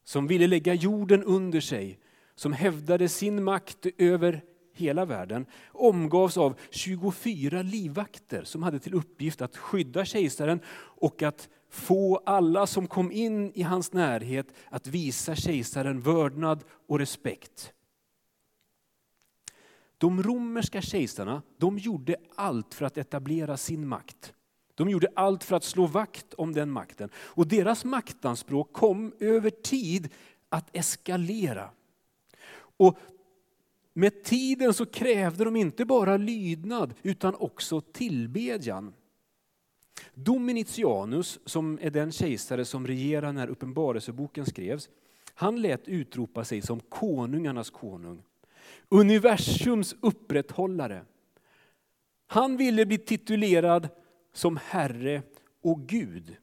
som 0.05 0.27
ville 0.27 0.47
lägga 0.47 0.75
jorden 0.75 1.25
under 1.25 1.61
sig, 1.61 1.99
som 2.35 2.53
hävdade 2.53 3.09
sin 3.09 3.45
makt 3.45 3.87
över 3.99 4.43
hela 4.73 5.05
världen, 5.05 5.47
omgavs 5.73 6.37
av 6.37 6.59
24 6.71 7.63
livvakter 7.63 8.45
som 8.45 8.63
hade 8.63 8.79
till 8.79 8.95
uppgift 8.95 9.43
att 9.43 9.57
skydda 9.57 10.05
kejsaren 10.05 10.61
och 10.77 11.23
att 11.23 11.49
få 11.75 12.17
alla 12.27 12.67
som 12.67 12.87
kom 12.87 13.13
in 13.13 13.53
i 13.55 13.63
hans 13.63 13.93
närhet 13.93 14.47
att 14.69 14.87
visa 14.87 15.37
kejsaren 15.37 16.01
vördnad 16.01 16.65
och 16.87 16.99
respekt. 16.99 17.73
De 19.99 20.23
romerska 20.23 20.83
kejsarna 20.83 21.43
de 21.57 21.79
gjorde 21.79 22.17
allt 22.35 22.75
för 22.75 22.85
att 22.85 22.99
etablera 22.99 23.57
sin 23.57 23.89
makt. 23.89 24.35
De 24.75 24.89
gjorde 24.89 25.09
allt 25.15 25.45
för 25.45 25.57
att 25.57 25.65
slå 25.65 25.87
vakt 25.87 26.35
om 26.35 26.53
den 26.53 26.71
makten. 26.71 27.11
Och 27.17 27.47
deras 27.47 27.85
maktanspråk 27.85 28.73
kom 28.73 29.13
över 29.21 29.51
tid 29.51 30.09
att 30.49 30.77
eskalera. 30.77 31.71
Och 32.77 32.99
med 33.93 34.25
tiden 34.25 34.75
så 34.75 34.87
krävde 34.87 35.45
de 35.45 35.57
inte 35.57 35.85
bara 35.85 36.17
lydnad 36.17 36.95
utan 37.03 37.35
också 37.35 37.81
tillbedjan. 37.81 38.95
Dominitianus, 40.15 41.39
som 41.45 41.79
är 41.83 41.91
den 41.91 42.13
kejsare 42.13 42.65
som 42.65 42.87
regerade 42.87 43.33
när 43.33 43.49
Uppenbarelseboken 43.49 44.47
skrevs, 44.47 44.89
han 45.35 45.63
lät 45.63 45.89
utropa 45.89 46.45
sig 46.45 46.63
som 46.63 46.81
konungarnas 46.81 47.71
konung. 47.71 48.23
Universums 48.89 49.97
upprätthållare. 50.01 51.05
Han 52.27 52.57
ville 52.57 52.87
bli 52.87 52.99
titulerad 52.99 53.89
som 54.33 54.57
Herre 54.57 55.23
och 55.63 55.81
Gud. 55.81 56.37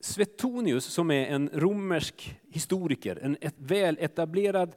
Svetonius 0.00 0.84
som 0.84 1.10
är 1.10 1.26
en 1.26 1.50
romersk 1.52 2.38
historiker, 2.48 3.18
en 3.22 3.36
väletablerad 3.56 4.74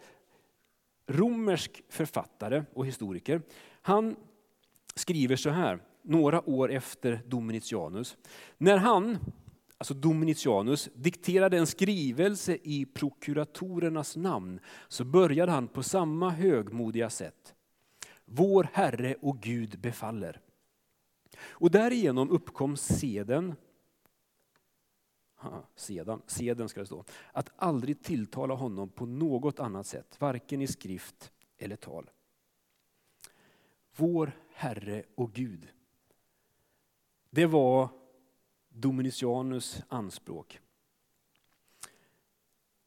romersk 1.07 1.83
författare 1.89 2.63
och 2.73 2.85
historiker. 2.85 3.41
Han 3.81 4.15
skriver 4.95 5.35
så 5.35 5.49
här, 5.49 5.79
några 6.03 6.49
år 6.49 6.71
efter 6.71 7.21
Dominitianus. 7.25 8.17
När 8.57 8.77
han, 8.77 9.17
alltså 9.77 9.93
Dominitianus, 9.93 10.89
dikterade 10.95 11.57
en 11.57 11.67
skrivelse 11.67 12.57
i 12.63 12.85
prokuratorernas 12.85 14.15
namn 14.15 14.59
så 14.87 15.03
började 15.03 15.51
han 15.51 15.67
på 15.67 15.83
samma 15.83 16.29
högmodiga 16.29 17.09
sätt. 17.09 17.55
Vår 18.25 18.69
Herre 18.73 19.15
och 19.21 19.39
Gud 19.39 19.79
befaller. 19.79 20.41
Och 21.37 21.71
därigenom 21.71 22.29
uppkom 22.29 22.77
seden 22.77 23.55
sedan, 25.75 26.21
seden 26.27 26.69
ska 26.69 26.79
det 26.79 26.85
stå, 26.85 27.05
att 27.31 27.51
aldrig 27.55 28.03
tilltala 28.03 28.53
honom 28.53 28.89
på 28.89 29.05
något 29.05 29.59
annat 29.59 29.87
sätt, 29.87 30.15
varken 30.19 30.61
i 30.61 30.67
skrift 30.67 31.31
eller 31.57 31.75
tal. 31.75 32.09
Vår 33.95 34.31
Herre 34.53 35.03
och 35.15 35.33
Gud. 35.33 35.67
Det 37.33 37.45
var 37.45 37.89
Dominicianus 38.69 39.83
anspråk. 39.87 40.59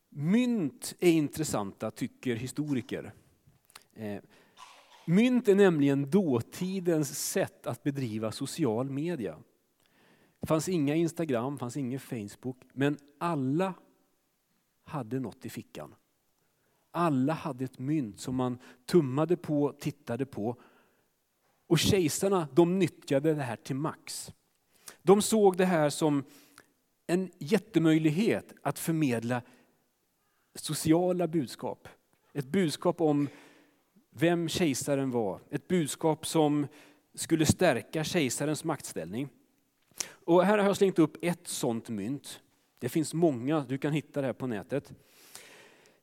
Mynt 0.08 0.94
är 1.00 1.12
intressanta, 1.12 1.90
tycker 1.90 2.36
historiker. 2.36 3.12
Eh, 3.94 4.22
mynt 5.06 5.48
är 5.48 5.54
nämligen 5.54 6.10
dåtidens 6.10 7.30
sätt 7.30 7.66
att 7.66 7.82
bedriva 7.82 8.32
social 8.32 8.90
media. 8.90 9.38
Det 10.40 10.46
fanns 10.46 10.68
inga 10.68 10.94
Instagram, 10.94 11.58
fanns 11.58 11.76
ingen 11.76 12.00
Facebook, 12.00 12.62
men 12.72 12.98
alla 13.18 13.74
hade 14.84 15.20
något 15.20 15.44
i 15.44 15.50
fickan. 15.50 15.94
Alla 16.90 17.32
hade 17.32 17.64
ett 17.64 17.78
mynt 17.78 18.20
som 18.20 18.36
man 18.36 18.58
tummade 18.86 19.36
på, 19.36 19.72
tittade 19.78 20.26
på. 20.26 20.56
Och 21.74 21.78
kejsarna 21.78 22.48
de 22.52 22.78
nyttjade 22.78 23.34
det 23.34 23.42
här 23.42 23.56
till 23.56 23.76
max. 23.76 24.32
De 25.02 25.22
såg 25.22 25.56
det 25.56 25.64
här 25.64 25.90
som 25.90 26.24
en 27.06 27.30
jättemöjlighet 27.38 28.54
att 28.62 28.78
förmedla 28.78 29.42
sociala 30.54 31.26
budskap. 31.26 31.88
Ett 32.32 32.46
budskap 32.46 33.00
om 33.00 33.28
vem 34.10 34.48
kejsaren 34.48 35.10
var. 35.10 35.40
Ett 35.50 35.68
budskap 35.68 36.26
som 36.26 36.66
skulle 37.14 37.46
stärka 37.46 38.04
kejsarens 38.04 38.64
maktställning. 38.64 39.28
Och 40.10 40.44
här 40.44 40.58
har 40.58 40.66
jag 40.66 40.76
slängt 40.76 40.98
upp 40.98 41.24
ett 41.24 41.48
sånt 41.48 41.88
mynt. 41.88 42.40
Det 42.78 42.88
finns 42.88 43.14
många, 43.14 43.64
du 43.68 43.78
kan 43.78 43.92
hitta 43.92 44.20
det 44.20 44.26
här 44.26 44.34
på 44.34 44.46
nätet. 44.46 44.92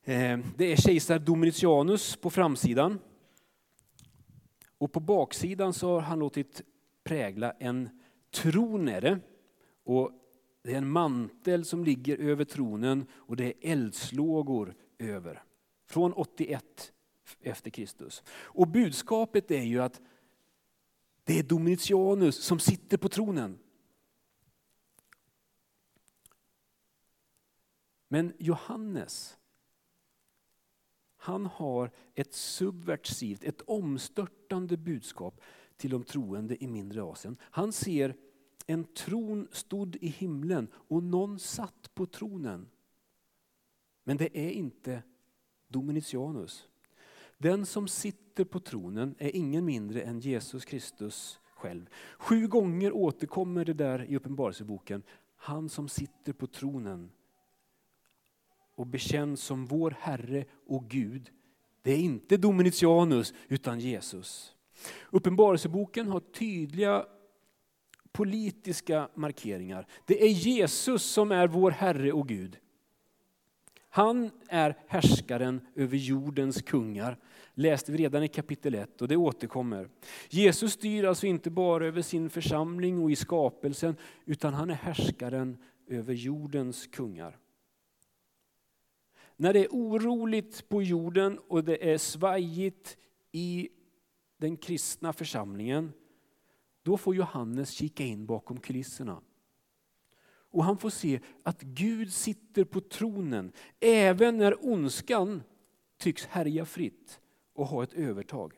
Eh, 0.03 0.39
det 0.57 0.71
är 0.71 0.75
kejsar 0.75 1.19
Dominicianus 1.19 2.15
på 2.15 2.29
framsidan. 2.29 2.99
Och 4.81 4.91
på 4.91 5.00
baksidan 5.00 5.73
så 5.73 5.93
har 5.93 6.01
han 6.01 6.19
låtit 6.19 6.61
prägla 7.03 7.51
en 7.51 7.89
tron 8.31 8.88
är 8.88 9.01
det. 9.01 9.19
Och 9.83 10.11
det 10.61 10.73
är 10.73 10.77
en 10.77 10.91
mantel 10.91 11.65
som 11.65 11.83
ligger 11.83 12.17
över 12.17 12.45
tronen 12.45 13.05
och 13.11 13.35
det 13.35 13.45
är 13.45 13.71
eldslågor 13.71 14.75
över. 14.97 15.43
Från 15.85 16.13
81 16.13 16.93
efter 17.41 17.69
Kristus. 17.69 18.23
Och 18.29 18.67
budskapet 18.67 19.51
är 19.51 19.63
ju 19.63 19.81
att 19.81 20.01
det 21.23 21.39
är 21.39 21.43
Domitianus 21.43 22.35
som 22.43 22.59
sitter 22.59 22.97
på 22.97 23.09
tronen. 23.09 23.59
Men 28.07 28.33
Johannes, 28.38 29.38
han 31.23 31.45
har 31.45 31.91
ett 32.15 32.33
subversivt, 32.33 33.43
ett 33.43 33.61
omstörtande 33.61 34.77
budskap 34.77 35.41
till 35.77 35.91
de 35.91 36.03
troende 36.03 36.63
i 36.63 36.67
mindre 36.67 37.03
Asien. 37.03 37.37
Han 37.41 37.71
ser 37.71 38.15
en 38.67 38.83
tron 38.83 39.47
stod 39.51 39.95
i 39.95 40.07
himlen 40.07 40.67
och 40.73 41.03
någon 41.03 41.39
satt 41.39 41.95
på 41.95 42.05
tronen. 42.05 42.69
Men 44.03 44.17
det 44.17 44.37
är 44.37 44.51
inte 44.51 45.03
Dominicianus. 45.67 46.67
Den 47.37 47.65
som 47.65 47.87
sitter 47.87 48.43
på 48.43 48.59
tronen 48.59 49.15
är 49.17 49.35
ingen 49.35 49.65
mindre 49.65 50.01
än 50.01 50.19
Jesus 50.19 50.65
Kristus 50.65 51.39
själv. 51.55 51.89
Sju 52.17 52.47
gånger 52.47 52.91
återkommer 52.91 53.65
det 53.65 53.73
där 53.73 54.05
i 54.11 54.15
Uppenbarelseboken. 54.15 55.03
Han 55.35 55.69
som 55.69 55.89
sitter 55.89 56.33
på 56.33 56.47
tronen 56.47 57.11
och 58.81 58.88
bekänn 58.88 59.38
som 59.38 59.65
vår 59.65 59.95
Herre 60.00 60.45
och 60.67 60.89
Gud, 60.89 61.29
det 61.81 61.91
är 61.91 61.97
inte 61.97 62.38
Dominicianus 62.38 63.33
utan 63.47 63.79
Jesus. 63.79 64.55
Uppenbarelseboken 65.09 66.07
har 66.07 66.19
tydliga 66.19 67.05
politiska 68.11 69.09
markeringar. 69.15 69.88
Det 70.05 70.23
är 70.23 70.29
Jesus 70.29 71.03
som 71.03 71.31
är 71.31 71.47
vår 71.47 71.71
Herre 71.71 72.11
och 72.11 72.27
Gud. 72.27 72.57
Han 73.89 74.31
är 74.50 74.77
härskaren 74.88 75.61
över 75.75 75.97
jordens 75.97 76.61
kungar. 76.61 77.17
läste 77.53 77.91
vi 77.91 77.97
redan 77.97 78.23
i 78.23 78.27
kapitel 78.27 78.75
1 78.75 79.01
och 79.01 79.07
det 79.07 79.15
återkommer. 79.15 79.89
Jesus 80.29 80.73
styr 80.73 81.03
alltså 81.03 81.27
inte 81.27 81.50
bara 81.50 81.85
över 81.85 82.01
sin 82.01 82.29
församling 82.29 83.03
och 83.03 83.11
i 83.11 83.15
skapelsen 83.15 83.95
utan 84.25 84.53
han 84.53 84.69
är 84.69 84.73
härskaren 84.75 85.57
över 85.88 86.13
jordens 86.13 86.88
kungar. 86.88 87.38
När 89.41 89.53
det 89.53 89.60
är 89.60 89.67
oroligt 89.71 90.69
på 90.69 90.83
jorden 90.83 91.39
och 91.48 91.63
det 91.63 91.91
är 91.91 91.98
svajigt 91.98 92.98
i 93.31 93.69
den 94.38 94.57
kristna 94.57 95.13
församlingen, 95.13 95.93
då 96.83 96.98
får 96.98 97.15
Johannes 97.15 97.69
kika 97.69 98.03
in 98.03 98.25
bakom 98.25 98.60
kulisserna. 98.60 99.21
Och 100.24 100.63
han 100.63 100.77
får 100.77 100.89
se 100.89 101.19
att 101.43 101.62
Gud 101.62 102.13
sitter 102.13 102.63
på 102.63 102.81
tronen 102.81 103.51
även 103.79 104.38
när 104.38 104.65
ondskan 104.65 105.43
tycks 105.98 106.25
härja 106.25 106.65
fritt 106.65 107.21
och 107.53 107.67
ha 107.67 107.83
ett 107.83 107.93
övertag. 107.93 108.53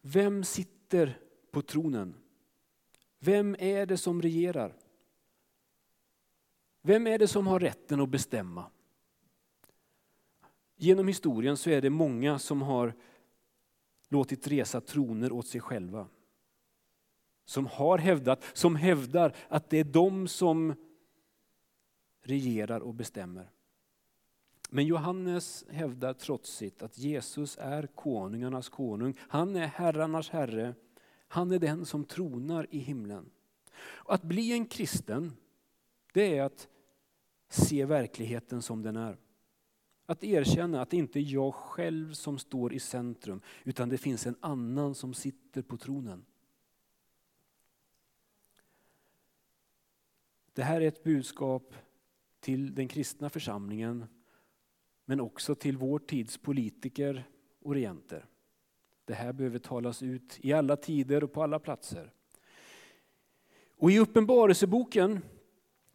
Vem 0.00 0.44
sitter 0.44 1.18
på 1.50 1.62
tronen? 1.62 2.14
Vem 3.18 3.56
är 3.58 3.86
det 3.86 3.96
som 3.96 4.22
regerar? 4.22 4.81
Vem 6.82 7.06
är 7.06 7.18
det 7.18 7.28
som 7.28 7.46
har 7.46 7.60
rätten 7.60 8.00
att 8.00 8.08
bestämma? 8.08 8.70
Genom 10.76 11.08
historien 11.08 11.56
så 11.56 11.70
är 11.70 11.80
det 11.80 11.90
många 11.90 12.38
som 12.38 12.62
har 12.62 12.94
låtit 14.08 14.46
resa 14.46 14.80
troner 14.80 15.32
åt 15.32 15.46
sig 15.46 15.60
själva. 15.60 16.06
Som 17.44 17.66
har 17.66 17.98
hävdat, 17.98 18.44
som 18.52 18.76
hävdar 18.76 19.36
att 19.48 19.70
det 19.70 19.78
är 19.78 19.84
de 19.84 20.28
som 20.28 20.74
regerar 22.22 22.80
och 22.80 22.94
bestämmer. 22.94 23.50
Men 24.70 24.86
Johannes 24.86 25.64
hävdar 25.68 26.14
trotsigt 26.14 26.82
att 26.82 26.98
Jesus 26.98 27.58
är 27.60 27.86
konungarnas 27.86 28.68
konung. 28.68 29.18
Han 29.20 29.56
är 29.56 29.66
herrarnas 29.66 30.30
herre. 30.30 30.74
Han 31.28 31.52
är 31.52 31.58
den 31.58 31.86
som 31.86 32.04
tronar 32.04 32.66
i 32.70 32.78
himlen. 32.78 33.30
Och 33.82 34.14
att 34.14 34.22
bli 34.22 34.52
en 34.52 34.66
kristen, 34.66 35.32
det 36.12 36.38
är 36.38 36.42
att 36.42 36.68
se 37.48 37.84
verkligheten 37.84 38.62
som 38.62 38.82
den 38.82 38.96
är. 38.96 39.18
Att 40.06 40.24
erkänna 40.24 40.82
att 40.82 40.90
det 40.90 40.96
inte 40.96 41.20
är 41.20 41.32
jag 41.32 41.54
själv 41.54 42.12
som 42.12 42.38
står 42.38 42.72
i 42.72 42.80
centrum, 42.80 43.40
utan 43.64 43.88
det 43.88 43.98
finns 43.98 44.26
en 44.26 44.36
annan 44.40 44.94
som 44.94 45.14
sitter 45.14 45.62
på 45.62 45.76
tronen. 45.76 46.24
Det 50.52 50.62
här 50.62 50.80
är 50.80 50.88
ett 50.88 51.04
budskap 51.04 51.74
till 52.40 52.74
den 52.74 52.88
kristna 52.88 53.30
församlingen, 53.30 54.04
men 55.04 55.20
också 55.20 55.54
till 55.54 55.76
vår 55.76 55.98
tids 55.98 56.38
politiker 56.38 57.24
och 57.60 57.74
regenter. 57.74 58.26
Det 59.04 59.14
här 59.14 59.32
behöver 59.32 59.58
talas 59.58 60.02
ut 60.02 60.38
i 60.42 60.52
alla 60.52 60.76
tider 60.76 61.24
och 61.24 61.32
på 61.32 61.42
alla 61.42 61.58
platser. 61.58 62.12
Och 63.76 63.90
i 63.90 63.98
Uppenbarelseboken 63.98 65.20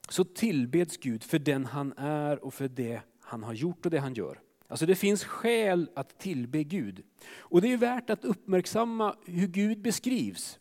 så 0.10 0.24
tillbeds 0.24 0.98
Gud 0.98 1.24
för 1.24 1.40
den 1.40 1.66
han 1.66 1.94
är 1.98 2.44
och 2.44 2.54
för 2.54 2.68
det 2.68 3.02
han 3.20 3.44
har 3.44 3.54
gjort 3.54 3.86
och 3.86 3.92
det 3.92 4.00
han 4.00 4.14
gör. 4.14 4.42
Alltså 4.68 4.86
det 4.86 4.96
finns 4.96 5.24
skäl 5.24 5.90
att 5.96 6.20
tillbe 6.20 6.64
Gud. 6.64 7.04
Och 7.38 7.62
det 7.62 7.74
är 7.74 7.78
värt 7.78 8.10
att 8.10 8.26
uppmärksamma 8.26 9.16
hur 9.26 9.48
Gud 9.48 9.82
beskrivs. 9.82 10.60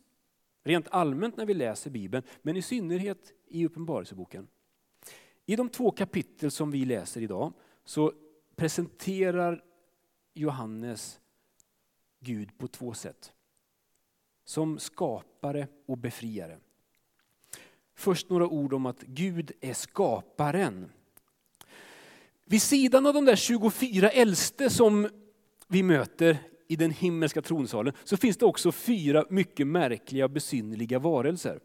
Rent 0.65 0.89
allmänt 0.91 1.37
när 1.37 1.47
vi 1.47 1.55
läser 1.55 1.91
Bibeln, 1.91 2.25
men 2.43 2.57
i 2.57 2.63
synnerhet 2.63 3.33
i 3.49 3.67
Uppenbarelseboken. 3.67 4.49
I 5.47 5.57
de 5.57 5.69
två 5.69 5.91
kapitel 5.91 6.51
som 6.51 6.71
vi 6.71 6.85
läser 6.85 7.21
idag 7.21 7.53
så 7.85 8.13
presenterar 8.57 9.65
Johannes 10.35 11.21
Gud 12.21 12.59
på 12.59 12.69
två 12.69 12.95
sätt. 12.95 13.33
Som 14.45 14.79
skapare 14.79 15.69
och 15.87 15.99
befriare. 15.99 16.59
Först 17.97 18.31
några 18.31 18.49
ord 18.49 18.73
om 18.73 18.87
att 18.87 19.03
Gud 19.03 19.53
är 19.61 19.75
skaparen. 19.75 20.91
Vid 22.45 22.63
sidan 22.63 23.07
av 23.07 23.15
de 23.15 23.25
där 23.25 23.37
24 23.37 24.11
äldste 24.11 24.71
som 24.71 25.09
vi 25.69 25.83
möter 25.83 26.39
i 26.69 26.77
den 26.77 26.91
himmelska 26.91 27.43
tronsalen 27.43 27.95
så 28.05 28.17
finns 28.17 28.37
det 28.37 28.47
också 28.47 28.73
fyra 28.73 29.25
mycket 29.31 29.67
märkliga 29.67 30.29
besynnerliga 30.29 30.99
varelser. 30.99 31.61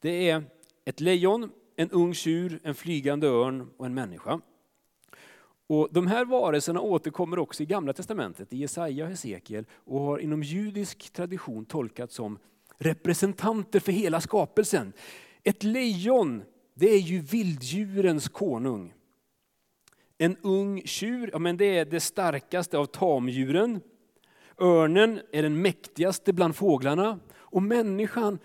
Det 0.00 0.30
är 0.30 0.44
ett 0.84 1.00
lejon, 1.00 1.50
en 1.76 1.90
ung 1.90 2.14
tjur, 2.14 2.60
en 2.62 2.74
flygande 2.74 3.26
örn 3.26 3.70
och 3.76 3.86
en 3.86 3.94
människa. 3.94 4.40
Och 5.66 5.88
de 5.92 6.06
här 6.06 6.24
varelserna 6.24 6.80
återkommer 6.80 7.38
också 7.38 7.62
i 7.62 7.66
Gamla 7.66 7.92
Testamentet, 7.92 8.52
i 8.52 8.56
Jesaja 8.56 9.04
och 9.04 9.10
Hesekiel 9.10 9.64
och 9.72 10.00
har 10.00 10.18
inom 10.18 10.42
judisk 10.42 11.12
tradition 11.12 11.64
tolkats 11.64 12.14
som 12.14 12.38
representanter 12.78 13.80
för 13.80 13.92
hela 13.92 14.20
skapelsen. 14.20 14.92
Ett 15.44 15.62
lejon, 15.62 16.42
det 16.74 16.90
är 16.90 16.98
ju 16.98 17.20
vilddjurens 17.20 18.28
konung. 18.28 18.94
En 20.18 20.36
ung 20.42 20.82
tjur, 20.84 21.30
ja, 21.32 21.38
men 21.38 21.56
det 21.56 21.78
är 21.78 21.84
det 21.84 22.00
starkaste 22.00 22.78
av 22.78 22.86
tamdjuren. 22.86 23.80
Örnen 24.60 25.20
är 25.32 25.42
den 25.42 25.62
mäktigaste 25.62 26.32
bland 26.32 26.56
fåglarna. 26.56 27.18
Och 27.34 27.62
människan, 27.62 28.38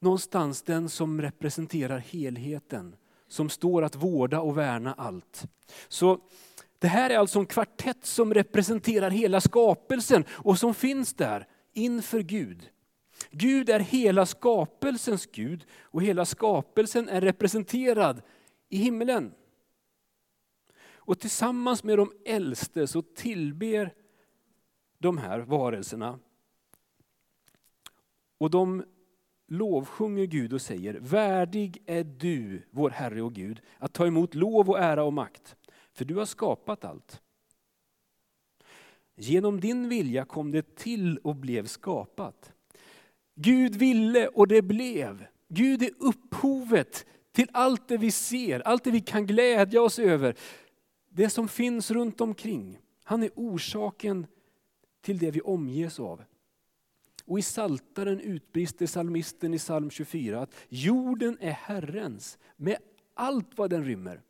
någonstans 0.00 0.62
den 0.62 0.88
som 0.88 1.22
representerar 1.22 1.98
helheten. 1.98 2.96
Som 3.28 3.48
står 3.48 3.82
att 3.82 3.96
vårda 3.96 4.40
och 4.40 4.58
värna 4.58 4.94
allt. 4.94 5.46
Så 5.88 6.20
det 6.78 6.88
här 6.88 7.10
är 7.10 7.18
alltså 7.18 7.38
en 7.38 7.46
kvartett 7.46 8.06
som 8.06 8.34
representerar 8.34 9.10
hela 9.10 9.40
skapelsen 9.40 10.24
och 10.28 10.58
som 10.58 10.74
finns 10.74 11.14
där 11.14 11.46
inför 11.72 12.20
Gud. 12.20 12.70
Gud 13.30 13.70
är 13.70 13.80
hela 13.80 14.26
skapelsens 14.26 15.26
Gud 15.26 15.66
och 15.82 16.02
hela 16.02 16.24
skapelsen 16.24 17.08
är 17.08 17.20
representerad 17.20 18.22
i 18.68 18.76
himlen. 18.76 19.34
Och 21.08 21.18
tillsammans 21.18 21.84
med 21.84 21.98
de 21.98 22.12
äldste 22.24 22.86
så 22.86 23.02
tillber 23.02 23.94
de 24.98 25.18
här 25.18 25.40
varelserna. 25.40 26.18
Och 28.38 28.50
de 28.50 28.84
lovsjunger 29.46 30.26
Gud 30.26 30.52
och 30.52 30.62
säger, 30.62 30.94
värdig 30.94 31.82
är 31.86 32.04
du, 32.04 32.62
vår 32.70 32.90
Herre 32.90 33.22
och 33.22 33.34
Gud, 33.34 33.60
att 33.78 33.92
ta 33.92 34.06
emot 34.06 34.34
lov 34.34 34.70
och 34.70 34.78
ära 34.78 35.04
och 35.04 35.12
makt. 35.12 35.56
För 35.92 36.04
du 36.04 36.14
har 36.14 36.24
skapat 36.24 36.84
allt. 36.84 37.22
Genom 39.16 39.60
din 39.60 39.88
vilja 39.88 40.24
kom 40.24 40.50
det 40.50 40.74
till 40.76 41.18
och 41.18 41.36
blev 41.36 41.66
skapat. 41.66 42.52
Gud 43.40 43.76
ville 43.76 44.28
och 44.28 44.48
det 44.48 44.62
blev. 44.62 45.26
Gud 45.48 45.82
är 45.82 45.90
upphovet 45.98 47.06
till 47.32 47.48
allt 47.52 47.88
det 47.88 47.96
vi 47.96 48.10
ser, 48.10 48.60
allt 48.60 48.84
det 48.84 48.90
vi 48.90 49.00
kan 49.00 49.26
glädja 49.26 49.82
oss 49.82 49.98
över. 49.98 50.34
Det 51.08 51.30
som 51.30 51.48
finns 51.48 51.90
runt 51.90 52.20
omkring. 52.20 52.78
Han 53.04 53.22
är 53.22 53.30
orsaken 53.34 54.26
till 55.00 55.18
det 55.18 55.30
vi 55.30 55.40
omges 55.40 56.00
av. 56.00 56.24
Och 57.24 57.38
i 57.38 57.42
Saltaren 57.42 58.20
utbrister 58.20 58.86
salmisten 58.86 59.54
i 59.54 59.58
psalm 59.58 59.90
24 59.90 60.40
att 60.40 60.54
jorden 60.68 61.38
är 61.40 61.50
Herrens 61.50 62.38
med 62.56 62.76
allt 63.14 63.58
vad 63.58 63.70
den 63.70 63.84
rymmer. 63.84 64.22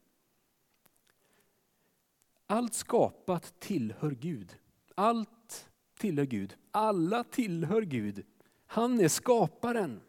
Allt 2.47 2.75
skapat 2.75 3.61
tillhör 3.61 4.11
Gud. 4.11 4.57
Allt 4.95 5.69
tillhör 5.99 6.25
Gud. 6.25 6.57
Alla 6.71 7.25
tillhör 7.25 7.83
Gud. 7.83 8.25
Han 8.71 9.01
är 9.01 9.09
skaparen. 9.09 10.01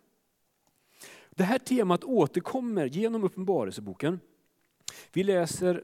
Det 1.30 1.44
här 1.44 1.60
temat 1.60 2.04
återkommer 2.04 2.86
genom 2.86 3.24
Uppenbarelseboken. 3.24 4.20
Vi 5.14 5.24
läser, 5.24 5.84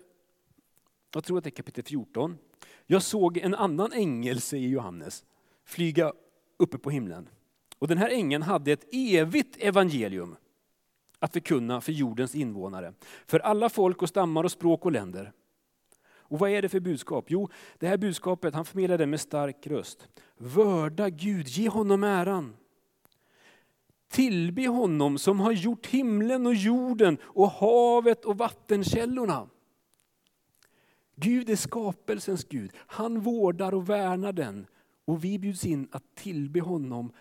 jag 1.13 1.23
tror 1.23 1.37
att 1.37 1.43
det 1.43 1.49
är 1.49 1.51
kapitel 1.51 1.83
14. 1.83 2.37
Jag 2.85 3.01
såg 3.01 3.37
en 3.37 3.55
annan 3.55 3.91
ängel, 3.93 4.41
säger 4.41 4.67
Johannes, 4.67 5.25
flyga 5.63 6.13
uppe 6.57 6.77
på 6.77 6.89
himlen. 6.89 7.29
Och 7.79 7.87
den 7.87 7.97
här 7.97 8.09
ängeln 8.09 8.43
hade 8.43 8.71
ett 8.71 8.85
evigt 8.91 9.57
evangelium 9.57 10.35
att 11.19 11.33
förkunna 11.33 11.81
för 11.81 11.91
jordens 11.91 12.35
invånare. 12.35 12.93
För 13.27 13.39
alla 13.39 13.69
folk 13.69 14.01
och 14.01 14.09
stammar 14.09 14.43
och 14.43 14.51
språk 14.51 14.85
och 14.85 14.91
länder. 14.91 15.31
Och 16.27 16.39
vad 16.39 16.49
är 16.49 16.61
det 16.61 16.69
för 16.69 16.79
budskap? 16.79 17.25
Jo, 17.27 17.49
det 17.79 17.87
här 17.87 17.97
budskapet 17.97 18.53
han 18.53 18.65
förmedlar 18.65 18.97
det 18.97 19.05
med 19.05 19.21
stark 19.21 19.67
röst. 19.67 20.07
Vörda 20.37 21.09
Gud, 21.09 21.47
ge 21.47 21.69
honom 21.69 22.03
äran. 22.03 22.55
Tillbe 24.15 24.67
honom 24.67 25.17
som 25.17 25.39
har 25.39 25.51
gjort 25.51 25.85
himlen 25.85 26.45
och 26.45 26.55
jorden 26.55 27.17
och 27.23 27.49
havet 27.49 28.25
och 28.25 28.37
vattenkällorna. 28.37 29.49
Gud 31.15 31.49
är 31.49 31.55
skapelsens 31.55 32.43
Gud. 32.43 32.71
Han 32.75 33.19
vårdar 33.19 33.73
och 33.73 33.89
värnar 33.89 34.33
den. 34.33 34.67
Och 35.05 35.23
vi 35.23 35.39
bjuds 35.39 35.65
in 35.65 35.87
att 35.91 36.15
tillbe 36.15 36.59
honom, 36.59 37.11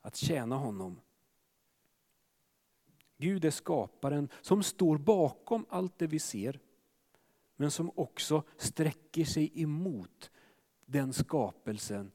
att 0.00 0.16
tjäna 0.16 0.56
honom. 0.56 1.00
Gud 3.18 3.44
är 3.44 3.50
skaparen 3.50 4.28
som 4.40 4.62
står 4.62 4.98
bakom 4.98 5.66
allt 5.68 5.98
det 5.98 6.06
vi 6.06 6.18
ser. 6.18 6.60
Men 7.56 7.70
som 7.70 7.90
också 7.94 8.42
sträcker 8.56 9.24
sig 9.24 9.62
emot 9.62 10.30
den 10.86 11.12
skapelsen 11.12 12.12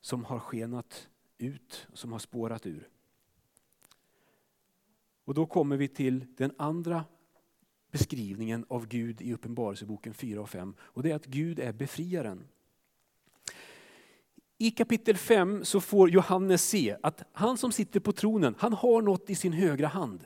som 0.00 0.24
har 0.24 0.38
skenat 0.38 1.08
ut, 1.38 1.86
som 1.92 2.12
har 2.12 2.18
spårat 2.18 2.66
ur. 2.66 2.90
Och 5.24 5.34
då 5.34 5.46
kommer 5.46 5.76
vi 5.76 5.88
till 5.88 6.26
den 6.36 6.52
andra 6.56 7.04
beskrivningen 7.90 8.66
av 8.68 8.86
Gud 8.86 9.22
i 9.22 9.32
Uppenbarelseboken 9.32 10.14
4 10.14 10.40
och 10.40 10.50
5. 10.50 10.74
Och 10.80 11.02
det 11.02 11.10
är 11.10 11.14
att 11.14 11.26
Gud 11.26 11.58
är 11.58 11.72
befriaren. 11.72 12.48
I 14.58 14.70
kapitel 14.70 15.16
5 15.16 15.64
så 15.64 15.80
får 15.80 16.10
Johannes 16.10 16.68
se 16.68 16.96
att 17.02 17.22
han 17.32 17.56
som 17.56 17.72
sitter 17.72 18.00
på 18.00 18.12
tronen, 18.12 18.54
han 18.58 18.72
har 18.72 19.02
något 19.02 19.30
i 19.30 19.34
sin 19.34 19.52
högra 19.52 19.86
hand. 19.86 20.24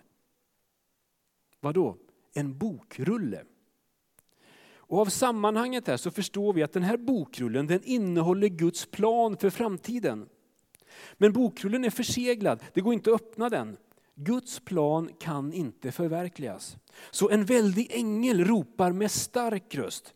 Vad 1.61 1.75
då? 1.75 1.97
En 2.35 2.59
bokrulle. 2.59 3.45
Och 4.77 4.99
av 4.99 5.07
sammanhanget 5.07 5.87
här 5.87 5.97
så 5.97 6.11
förstår 6.11 6.53
vi 6.53 6.63
att 6.63 6.73
den 6.73 6.83
här 6.83 6.97
bokrullen 6.97 7.67
den 7.67 7.83
innehåller 7.85 8.49
Guds 8.49 8.87
plan 8.87 9.37
för 9.37 9.51
framtiden. 9.51 10.29
Men 11.15 11.33
bokrullen 11.33 11.85
är 11.85 11.91
förseglad, 11.91 12.65
det 12.73 12.81
går 12.81 12.95
inte 12.95 13.11
att 13.11 13.23
öppna 13.23 13.49
den. 13.49 13.77
Guds 14.21 14.61
plan 14.61 15.11
kan 15.19 15.53
inte 15.53 15.93
förverkligas. 15.93 16.77
Så 17.11 17.31
en 17.31 17.45
väldig 17.45 17.93
ängel 17.93 18.45
ropar 18.45 18.93
med 18.93 19.11
stark 19.11 19.75
röst. 19.75 20.15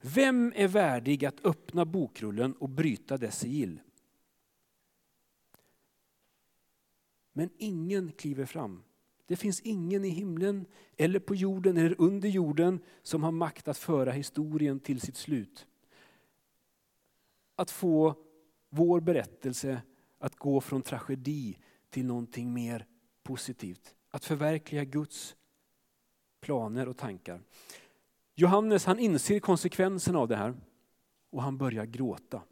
Vem 0.00 0.52
är 0.56 0.68
värdig 0.68 1.24
att 1.24 1.46
öppna 1.46 1.84
bokrullen 1.84 2.52
och 2.52 2.68
bryta 2.68 3.16
dess 3.16 3.38
sigill? 3.38 3.80
Men 7.32 7.50
ingen 7.58 8.12
kliver 8.12 8.46
fram. 8.46 8.82
Det 9.26 9.36
finns 9.36 9.60
ingen 9.60 10.04
i 10.04 10.08
himlen 10.08 10.66
eller 10.96 11.18
på 11.18 11.34
jorden 11.34 11.76
eller 11.76 12.00
under 12.00 12.28
jorden 12.28 12.80
som 13.02 13.22
har 13.22 13.32
makt 13.32 13.68
att 13.68 13.78
föra 13.78 14.12
historien 14.12 14.80
till 14.80 15.00
sitt 15.00 15.16
slut. 15.16 15.66
Att 17.56 17.70
få 17.70 18.14
vår 18.68 19.00
berättelse 19.00 19.82
att 20.18 20.36
gå 20.36 20.60
från 20.60 20.82
tragedi 20.82 21.58
till 21.90 22.06
någonting 22.06 22.52
mer 22.52 22.86
positivt. 23.22 23.94
Att 24.10 24.24
förverkliga 24.24 24.84
Guds 24.84 25.36
planer 26.40 26.88
och 26.88 26.96
tankar. 26.96 27.42
Johannes 28.34 28.84
han 28.84 28.98
inser 28.98 29.40
konsekvenserna 29.40 30.18
av 30.18 30.28
det 30.28 30.36
här 30.36 30.54
och 31.30 31.42
han 31.42 31.58
börjar 31.58 31.86
gråta. 31.86 32.42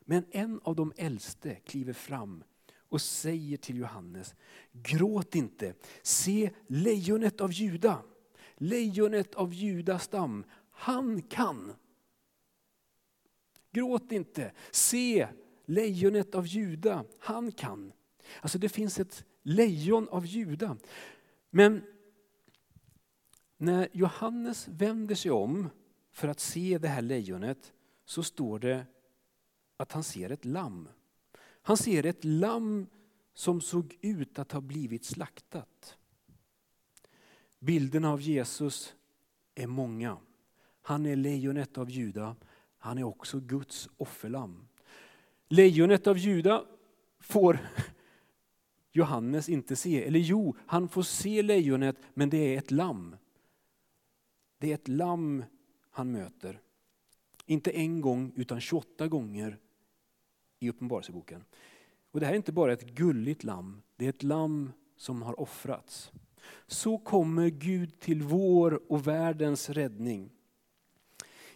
Men 0.00 0.24
en 0.30 0.60
av 0.64 0.76
de 0.76 0.92
äldste 0.96 1.54
kliver 1.54 1.92
fram 1.92 2.44
och 2.90 3.00
säger 3.00 3.56
till 3.56 3.76
Johannes, 3.76 4.34
gråt 4.72 5.34
inte, 5.34 5.74
se 6.02 6.50
lejonet 6.66 7.40
av 7.40 7.52
Juda, 7.52 8.02
lejonet 8.56 9.34
av 9.34 9.54
Judas 9.54 10.04
stam, 10.04 10.44
han 10.70 11.22
kan. 11.22 11.72
Gråt 13.70 14.12
inte, 14.12 14.52
se 14.70 15.28
lejonet 15.70 16.34
av 16.34 16.46
Juda, 16.46 17.04
han 17.18 17.52
kan. 17.52 17.92
Alltså 18.40 18.58
det 18.58 18.68
finns 18.68 19.00
ett 19.00 19.24
lejon 19.42 20.08
av 20.08 20.26
Juda. 20.26 20.76
Men 21.50 21.82
när 23.56 23.88
Johannes 23.92 24.68
vänder 24.68 25.14
sig 25.14 25.30
om 25.30 25.68
för 26.10 26.28
att 26.28 26.40
se 26.40 26.78
det 26.78 26.88
här 26.88 27.02
lejonet 27.02 27.72
så 28.04 28.22
står 28.22 28.58
det 28.58 28.86
att 29.76 29.92
han 29.92 30.04
ser 30.04 30.30
ett 30.30 30.44
lamm. 30.44 30.88
Han 31.62 31.76
ser 31.76 32.06
ett 32.06 32.24
lamm 32.24 32.86
som 33.34 33.60
såg 33.60 33.98
ut 34.00 34.38
att 34.38 34.52
ha 34.52 34.60
blivit 34.60 35.04
slaktat. 35.04 35.98
Bilderna 37.58 38.12
av 38.12 38.20
Jesus 38.20 38.94
är 39.54 39.66
många. 39.66 40.16
Han 40.82 41.06
är 41.06 41.16
lejonet 41.16 41.78
av 41.78 41.90
Juda. 41.90 42.36
Han 42.78 42.98
är 42.98 43.04
också 43.04 43.40
Guds 43.40 43.88
offerlamm. 43.96 44.66
Lejonet 45.52 46.06
av 46.06 46.18
Juda 46.18 46.64
får 47.20 47.58
Johannes 48.92 49.48
inte 49.48 49.76
se. 49.76 50.04
Eller 50.04 50.18
jo, 50.18 50.56
han 50.66 50.88
får 50.88 51.02
se 51.02 51.42
lejonet 51.42 51.96
men 52.14 52.30
det 52.30 52.54
är 52.54 52.58
ett 52.58 52.70
lamm. 52.70 53.16
Det 54.58 54.70
är 54.70 54.74
ett 54.74 54.88
lamm 54.88 55.44
han 55.90 56.12
möter. 56.12 56.60
Inte 57.46 57.70
en 57.70 58.00
gång 58.00 58.32
utan 58.36 58.60
28 58.60 59.08
gånger 59.08 59.58
i 60.58 60.68
Uppenbarelseboken. 60.68 61.44
Och 62.10 62.20
det 62.20 62.26
här 62.26 62.32
är 62.32 62.36
inte 62.36 62.52
bara 62.52 62.72
ett 62.72 62.90
gulligt 62.90 63.44
lamm, 63.44 63.82
det 63.96 64.04
är 64.04 64.08
ett 64.08 64.22
lamm 64.22 64.72
som 64.96 65.22
har 65.22 65.40
offrats. 65.40 66.12
Så 66.66 66.98
kommer 66.98 67.48
Gud 67.48 68.00
till 68.00 68.22
vår 68.22 68.92
och 68.92 69.06
världens 69.06 69.70
räddning. 69.70 70.30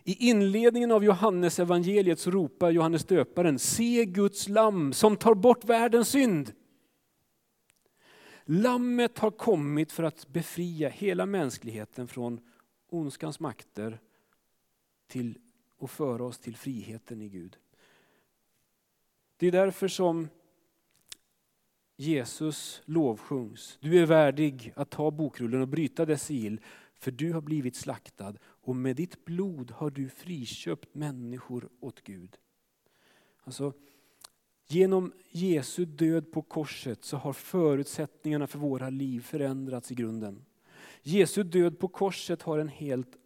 I 0.06 0.28
inledningen 0.28 0.92
av 0.92 1.04
Johannes 1.04 1.58
evangeliet 1.58 2.18
så 2.18 2.30
ropar 2.30 2.70
Johannes 2.70 3.04
döparen, 3.04 3.58
se 3.58 4.04
Guds 4.04 4.48
lamm 4.48 4.92
som 4.92 5.16
tar 5.16 5.34
bort 5.34 5.64
världens 5.64 6.08
synd. 6.08 6.52
Lammet 8.44 9.18
har 9.18 9.30
kommit 9.30 9.92
för 9.92 10.02
att 10.02 10.28
befria 10.28 10.88
hela 10.88 11.26
mänskligheten 11.26 12.08
från 12.08 12.40
ondskans 12.88 13.40
makter 13.40 14.00
till, 15.06 15.38
och 15.76 15.90
föra 15.90 16.24
oss 16.24 16.38
till 16.38 16.56
friheten 16.56 17.22
i 17.22 17.28
Gud. 17.28 17.56
Det 19.36 19.46
är 19.46 19.52
därför 19.52 19.88
som 19.88 20.28
Jesus 21.96 22.82
lovsjungs. 22.84 23.78
Du 23.80 23.98
är 23.98 24.06
värdig 24.06 24.72
att 24.76 24.90
ta 24.90 25.10
bokrullen 25.10 25.60
och 25.60 25.68
bryta 25.68 26.06
dess 26.06 26.24
sigill, 26.24 26.60
för 26.94 27.10
du 27.10 27.32
har 27.32 27.40
blivit 27.40 27.76
slaktad 27.76 28.34
och 28.64 28.76
med 28.76 28.96
ditt 28.96 29.24
blod 29.24 29.70
har 29.70 29.90
du 29.90 30.08
friköpt 30.08 30.94
människor 30.94 31.68
åt 31.80 32.00
Gud. 32.00 32.36
Alltså, 33.44 33.72
genom 34.66 35.12
Jesu 35.30 35.84
död 35.84 36.32
på 36.32 36.42
korset 36.42 37.04
så 37.04 37.16
har 37.16 37.32
förutsättningarna 37.32 38.46
för 38.46 38.58
våra 38.58 38.90
liv 38.90 39.20
förändrats 39.20 39.92
i 39.92 39.94
grunden. 39.94 40.44
Jesu 41.02 41.42
död 41.42 41.78
på 41.78 41.88
korset 41.88 42.42
har 42.42 42.58
en 42.58 42.68
helt 42.68 43.16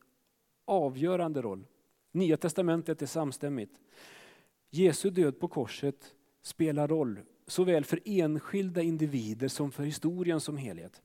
avgörande 0.64 1.42
roll. 1.42 1.66
Nya 2.12 2.37
testamentet 2.37 3.03
är 3.03 3.07
samstämmigt. 3.07 3.81
Jesu 4.70 5.11
död 5.11 5.40
på 5.40 5.48
korset 5.48 6.14
spelar 6.42 6.88
roll 6.88 7.20
såväl 7.46 7.85
för 7.85 8.01
enskilda 8.05 8.83
individer 8.83 9.48
som 9.48 9.72
för 9.72 9.83
historien 9.83 10.40
som 10.40 10.57
helhet. 10.57 11.03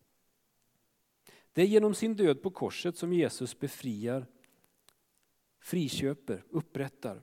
Det 1.53 1.61
är 1.61 1.65
genom 1.65 1.95
sin 1.95 2.15
död 2.15 2.41
på 2.41 2.49
korset 2.49 2.97
som 2.97 3.13
Jesus 3.13 3.59
befriar, 3.59 4.25
friköper, 5.59 6.43
upprättar. 6.49 7.21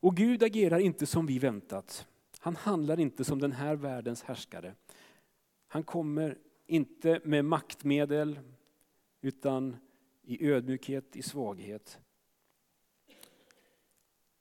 Och 0.00 0.16
Gud 0.16 0.42
agerar 0.42 0.78
inte 0.78 1.06
som 1.06 1.26
vi 1.26 1.38
väntat. 1.38 2.06
Han 2.38 2.56
handlar 2.56 3.00
inte 3.00 3.24
som 3.24 3.38
den 3.38 3.52
här 3.52 3.76
världens 3.76 4.22
härskare. 4.22 4.74
Han 5.66 5.82
kommer 5.82 6.38
inte 6.66 7.20
med 7.24 7.44
maktmedel 7.44 8.40
utan 9.20 9.76
i 10.22 10.46
ödmjukhet, 10.48 11.16
i 11.16 11.22
svaghet. 11.22 11.98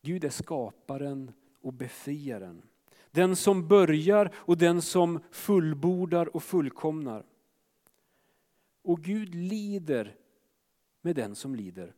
Gud 0.01 0.23
är 0.23 0.29
skaparen 0.29 1.31
och 1.61 1.73
befriaren. 1.73 2.68
Den 3.11 3.35
som 3.35 3.67
börjar 3.67 4.31
och 4.35 4.57
den 4.57 4.81
som 4.81 5.19
fullbordar 5.31 6.35
och 6.35 6.43
fullkomnar. 6.43 7.25
Och 8.81 9.01
Gud 9.01 9.35
lider 9.35 10.15
med 11.01 11.15
den 11.15 11.35
som 11.35 11.55
lider. 11.55 11.95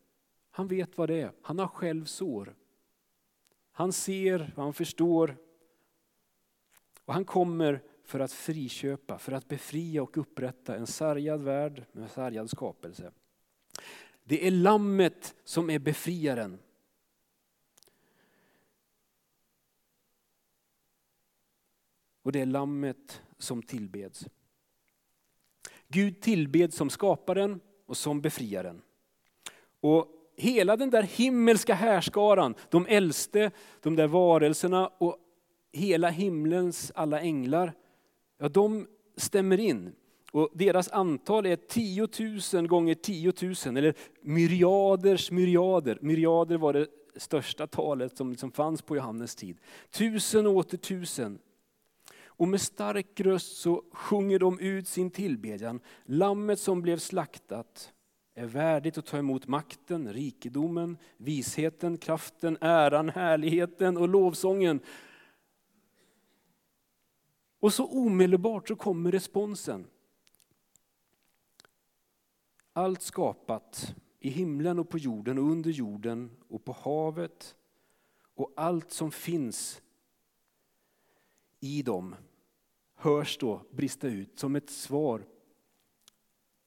Han 0.51 0.67
vet 0.67 0.97
vad 0.97 1.09
det 1.09 1.21
är, 1.21 1.31
han 1.41 1.59
har 1.59 1.67
själv 1.67 2.05
sår. 2.05 2.55
Han 3.71 3.93
ser 3.93 4.53
och 4.55 4.63
han 4.63 4.73
förstår. 4.73 5.37
Och 7.05 7.13
han 7.13 7.25
kommer 7.25 7.81
för 8.03 8.19
att 8.19 8.31
friköpa, 8.31 9.17
för 9.17 9.31
att 9.31 9.47
befria 9.47 10.03
och 10.03 10.17
upprätta 10.17 10.75
en 10.75 10.87
sargad 10.87 11.41
värld 11.41 11.85
med 11.91 12.03
en 12.03 12.09
sargad 12.09 12.49
skapelse. 12.49 13.11
Det 14.23 14.47
är 14.47 14.51
lammet 14.51 15.35
som 15.43 15.69
är 15.69 15.79
befriaren. 15.79 16.59
Och 22.23 22.31
det 22.31 22.41
är 22.41 22.45
lammet 22.45 23.21
som 23.37 23.63
tillbeds. 23.63 24.25
Gud 25.87 26.21
tillbeds 26.21 26.77
som 26.77 26.89
skaparen 26.89 27.59
och 27.85 27.97
som 27.97 28.21
befriaren. 28.21 28.81
Och 29.79 30.07
hela 30.35 30.77
den 30.77 30.89
där 30.89 31.03
himmelska 31.03 31.73
härskaran, 31.73 32.55
de 32.69 32.85
äldste, 32.85 33.51
de 33.81 33.95
där 33.95 34.07
varelserna 34.07 34.87
och 34.87 35.17
hela 35.71 36.09
himlens 36.09 36.91
alla 36.95 37.21
änglar, 37.21 37.73
ja 38.37 38.49
de 38.49 38.87
stämmer 39.17 39.59
in. 39.59 39.95
Och 40.31 40.49
deras 40.53 40.89
antal 40.89 41.45
är 41.45 41.55
10 41.55 42.07
000 42.53 42.67
gånger 42.67 42.95
10 42.95 43.33
000, 43.41 43.77
eller 43.77 43.93
myriaders 44.21 45.31
myriader. 45.31 45.97
Myriader 46.01 46.57
var 46.57 46.73
det 46.73 46.87
största 47.15 47.67
talet 47.67 48.17
som, 48.17 48.35
som 48.35 48.51
fanns 48.51 48.81
på 48.81 48.95
Johannes 48.95 49.35
tid. 49.35 49.57
Tusen 49.91 50.47
och 50.47 50.55
åter 50.55 50.77
tusen. 50.77 51.39
Och 52.33 52.47
med 52.47 52.61
stark 52.61 53.19
röst 53.19 53.57
så 53.57 53.83
sjunger 53.91 54.39
de 54.39 54.59
ut 54.59 54.87
sin 54.87 55.11
tillbedjan. 55.11 55.79
Lammet 56.05 56.59
som 56.59 56.81
blev 56.81 56.97
slaktat 56.97 57.93
är 58.33 58.45
värdigt 58.45 58.97
att 58.97 59.05
ta 59.05 59.17
emot 59.17 59.47
makten, 59.47 60.13
rikedomen, 60.13 60.97
visheten, 61.17 61.97
kraften, 61.97 62.57
äran, 62.61 63.09
härligheten 63.09 63.97
och 63.97 64.09
lovsången. 64.09 64.79
Och 67.59 67.73
så 67.73 67.87
omedelbart 67.87 68.67
så 68.67 68.75
kommer 68.75 69.11
responsen. 69.11 69.87
allt 72.73 73.01
skapat 73.01 73.95
i 74.19 74.29
himlen 74.29 74.79
och 74.79 74.89
på 74.89 74.97
jorden 74.97 75.37
och 75.37 75.51
under 75.51 75.71
jorden 75.71 76.31
och 76.47 76.65
på 76.65 76.71
havet 76.71 77.55
och 78.35 78.53
allt 78.55 78.91
som 78.91 79.11
finns 79.11 79.81
i 81.61 81.81
dem 81.81 82.15
hörs 82.95 83.37
då 83.37 83.61
brista 83.71 84.07
ut 84.07 84.39
som 84.39 84.55
ett 84.55 84.69
svar, 84.69 85.25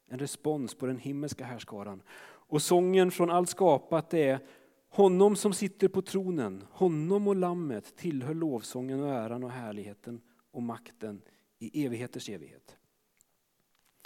en 0.07 0.19
respons 0.19 0.75
på 0.75 0.87
den 0.87 0.99
himmelska 0.99 1.45
härskaran. 1.45 2.03
Och 2.23 2.63
sången 2.63 3.11
från 3.11 3.31
allt 3.31 3.49
skapat 3.49 4.15
är 4.15 4.47
honom 4.89 5.37
som 5.37 5.53
sitter 5.53 5.89
på 5.89 6.03
tronen, 6.03 6.65
honom 6.71 7.29
och 7.29 7.37
lammet 7.37 7.97
tillhör 7.97 8.35
lovsången 8.35 9.01
och 9.01 9.11
äran 9.11 9.45
och 9.45 9.51
härligheten 9.51 10.21
och 10.51 10.63
makten 10.63 11.23
i 11.59 11.85
evigheters 11.85 12.29
evighet. 12.29 12.77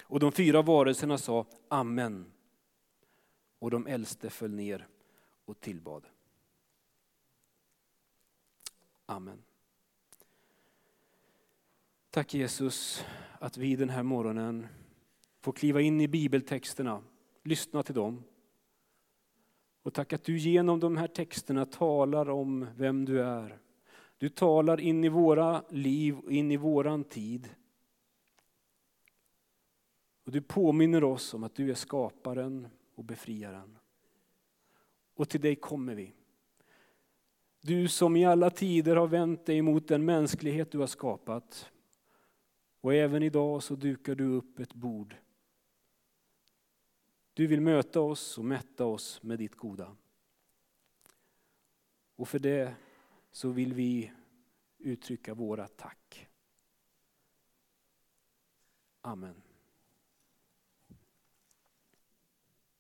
Och 0.03 0.21
de 0.21 0.33
fyra 0.33 0.63
varelserna 0.63 1.19
sa 1.19 1.47
Amen. 1.69 2.33
Och 3.59 3.71
de 3.71 3.87
äldste 3.87 4.31
föll 4.31 4.55
ner 4.55 4.89
och 5.45 5.61
tillbad. 5.61 6.07
Amen. 9.07 9.43
Tack 12.19 12.35
Jesus 12.35 13.05
att 13.39 13.57
vi 13.57 13.77
den 13.77 13.91
här 13.91 14.03
morgonen 14.03 14.67
får 15.41 15.53
kliva 15.53 15.81
in 15.81 16.01
i 16.01 16.09
bibeltexterna, 16.09 17.03
lyssna 17.45 17.83
till 17.83 17.95
dem. 17.95 18.25
Och 19.83 19.95
tack 19.95 20.13
att 20.13 20.25
du 20.25 20.39
genom 20.39 20.81
de 20.81 20.97
här 20.97 21.07
texterna 21.07 21.67
talar 21.67 22.31
om 22.31 22.67
vem 22.77 23.05
du 23.05 23.23
är. 23.23 23.59
Du 24.17 24.29
talar 24.29 24.81
in 24.81 25.05
i 25.05 25.09
våra 25.09 25.63
liv, 25.71 26.17
in 26.31 26.51
i 26.51 26.57
våran 26.57 27.05
tid. 27.05 27.49
Och 30.25 30.33
du 30.33 30.41
påminner 30.41 31.05
oss 31.05 31.35
om 31.35 31.45
att 31.45 31.55
du 31.55 31.71
är 31.71 31.75
skaparen 31.75 32.69
och 32.95 33.05
befriaren. 33.05 33.79
Och 35.15 35.29
till 35.29 35.41
dig 35.41 35.57
kommer 35.57 35.95
vi. 35.95 36.13
Du 37.61 37.89
som 37.89 38.17
i 38.17 38.25
alla 38.25 38.51
tider 38.51 38.97
har 38.97 39.09
vänt 39.09 39.47
dig 39.47 39.63
mot 39.63 39.89
den 39.89 40.05
mänsklighet 40.05 40.73
du 40.73 40.79
har 40.79 40.87
skapat. 40.87 41.71
Och 42.89 42.95
även 42.95 43.23
idag 43.23 43.63
så 43.63 43.75
dukar 43.75 44.15
du 44.15 44.25
upp 44.25 44.59
ett 44.59 44.75
bord. 44.75 45.17
Du 47.35 47.47
vill 47.47 47.61
möta 47.61 48.01
oss 48.01 48.39
och 48.39 48.45
mätta 48.45 48.85
oss 48.85 49.23
med 49.23 49.39
ditt 49.39 49.55
goda. 49.55 49.97
Och 52.17 52.29
för 52.29 52.39
det 52.39 52.75
så 53.31 53.49
vill 53.49 53.75
vi 53.75 54.13
uttrycka 54.79 55.35
våra 55.35 55.69
tack. 55.69 56.29
Amen. 59.01 59.48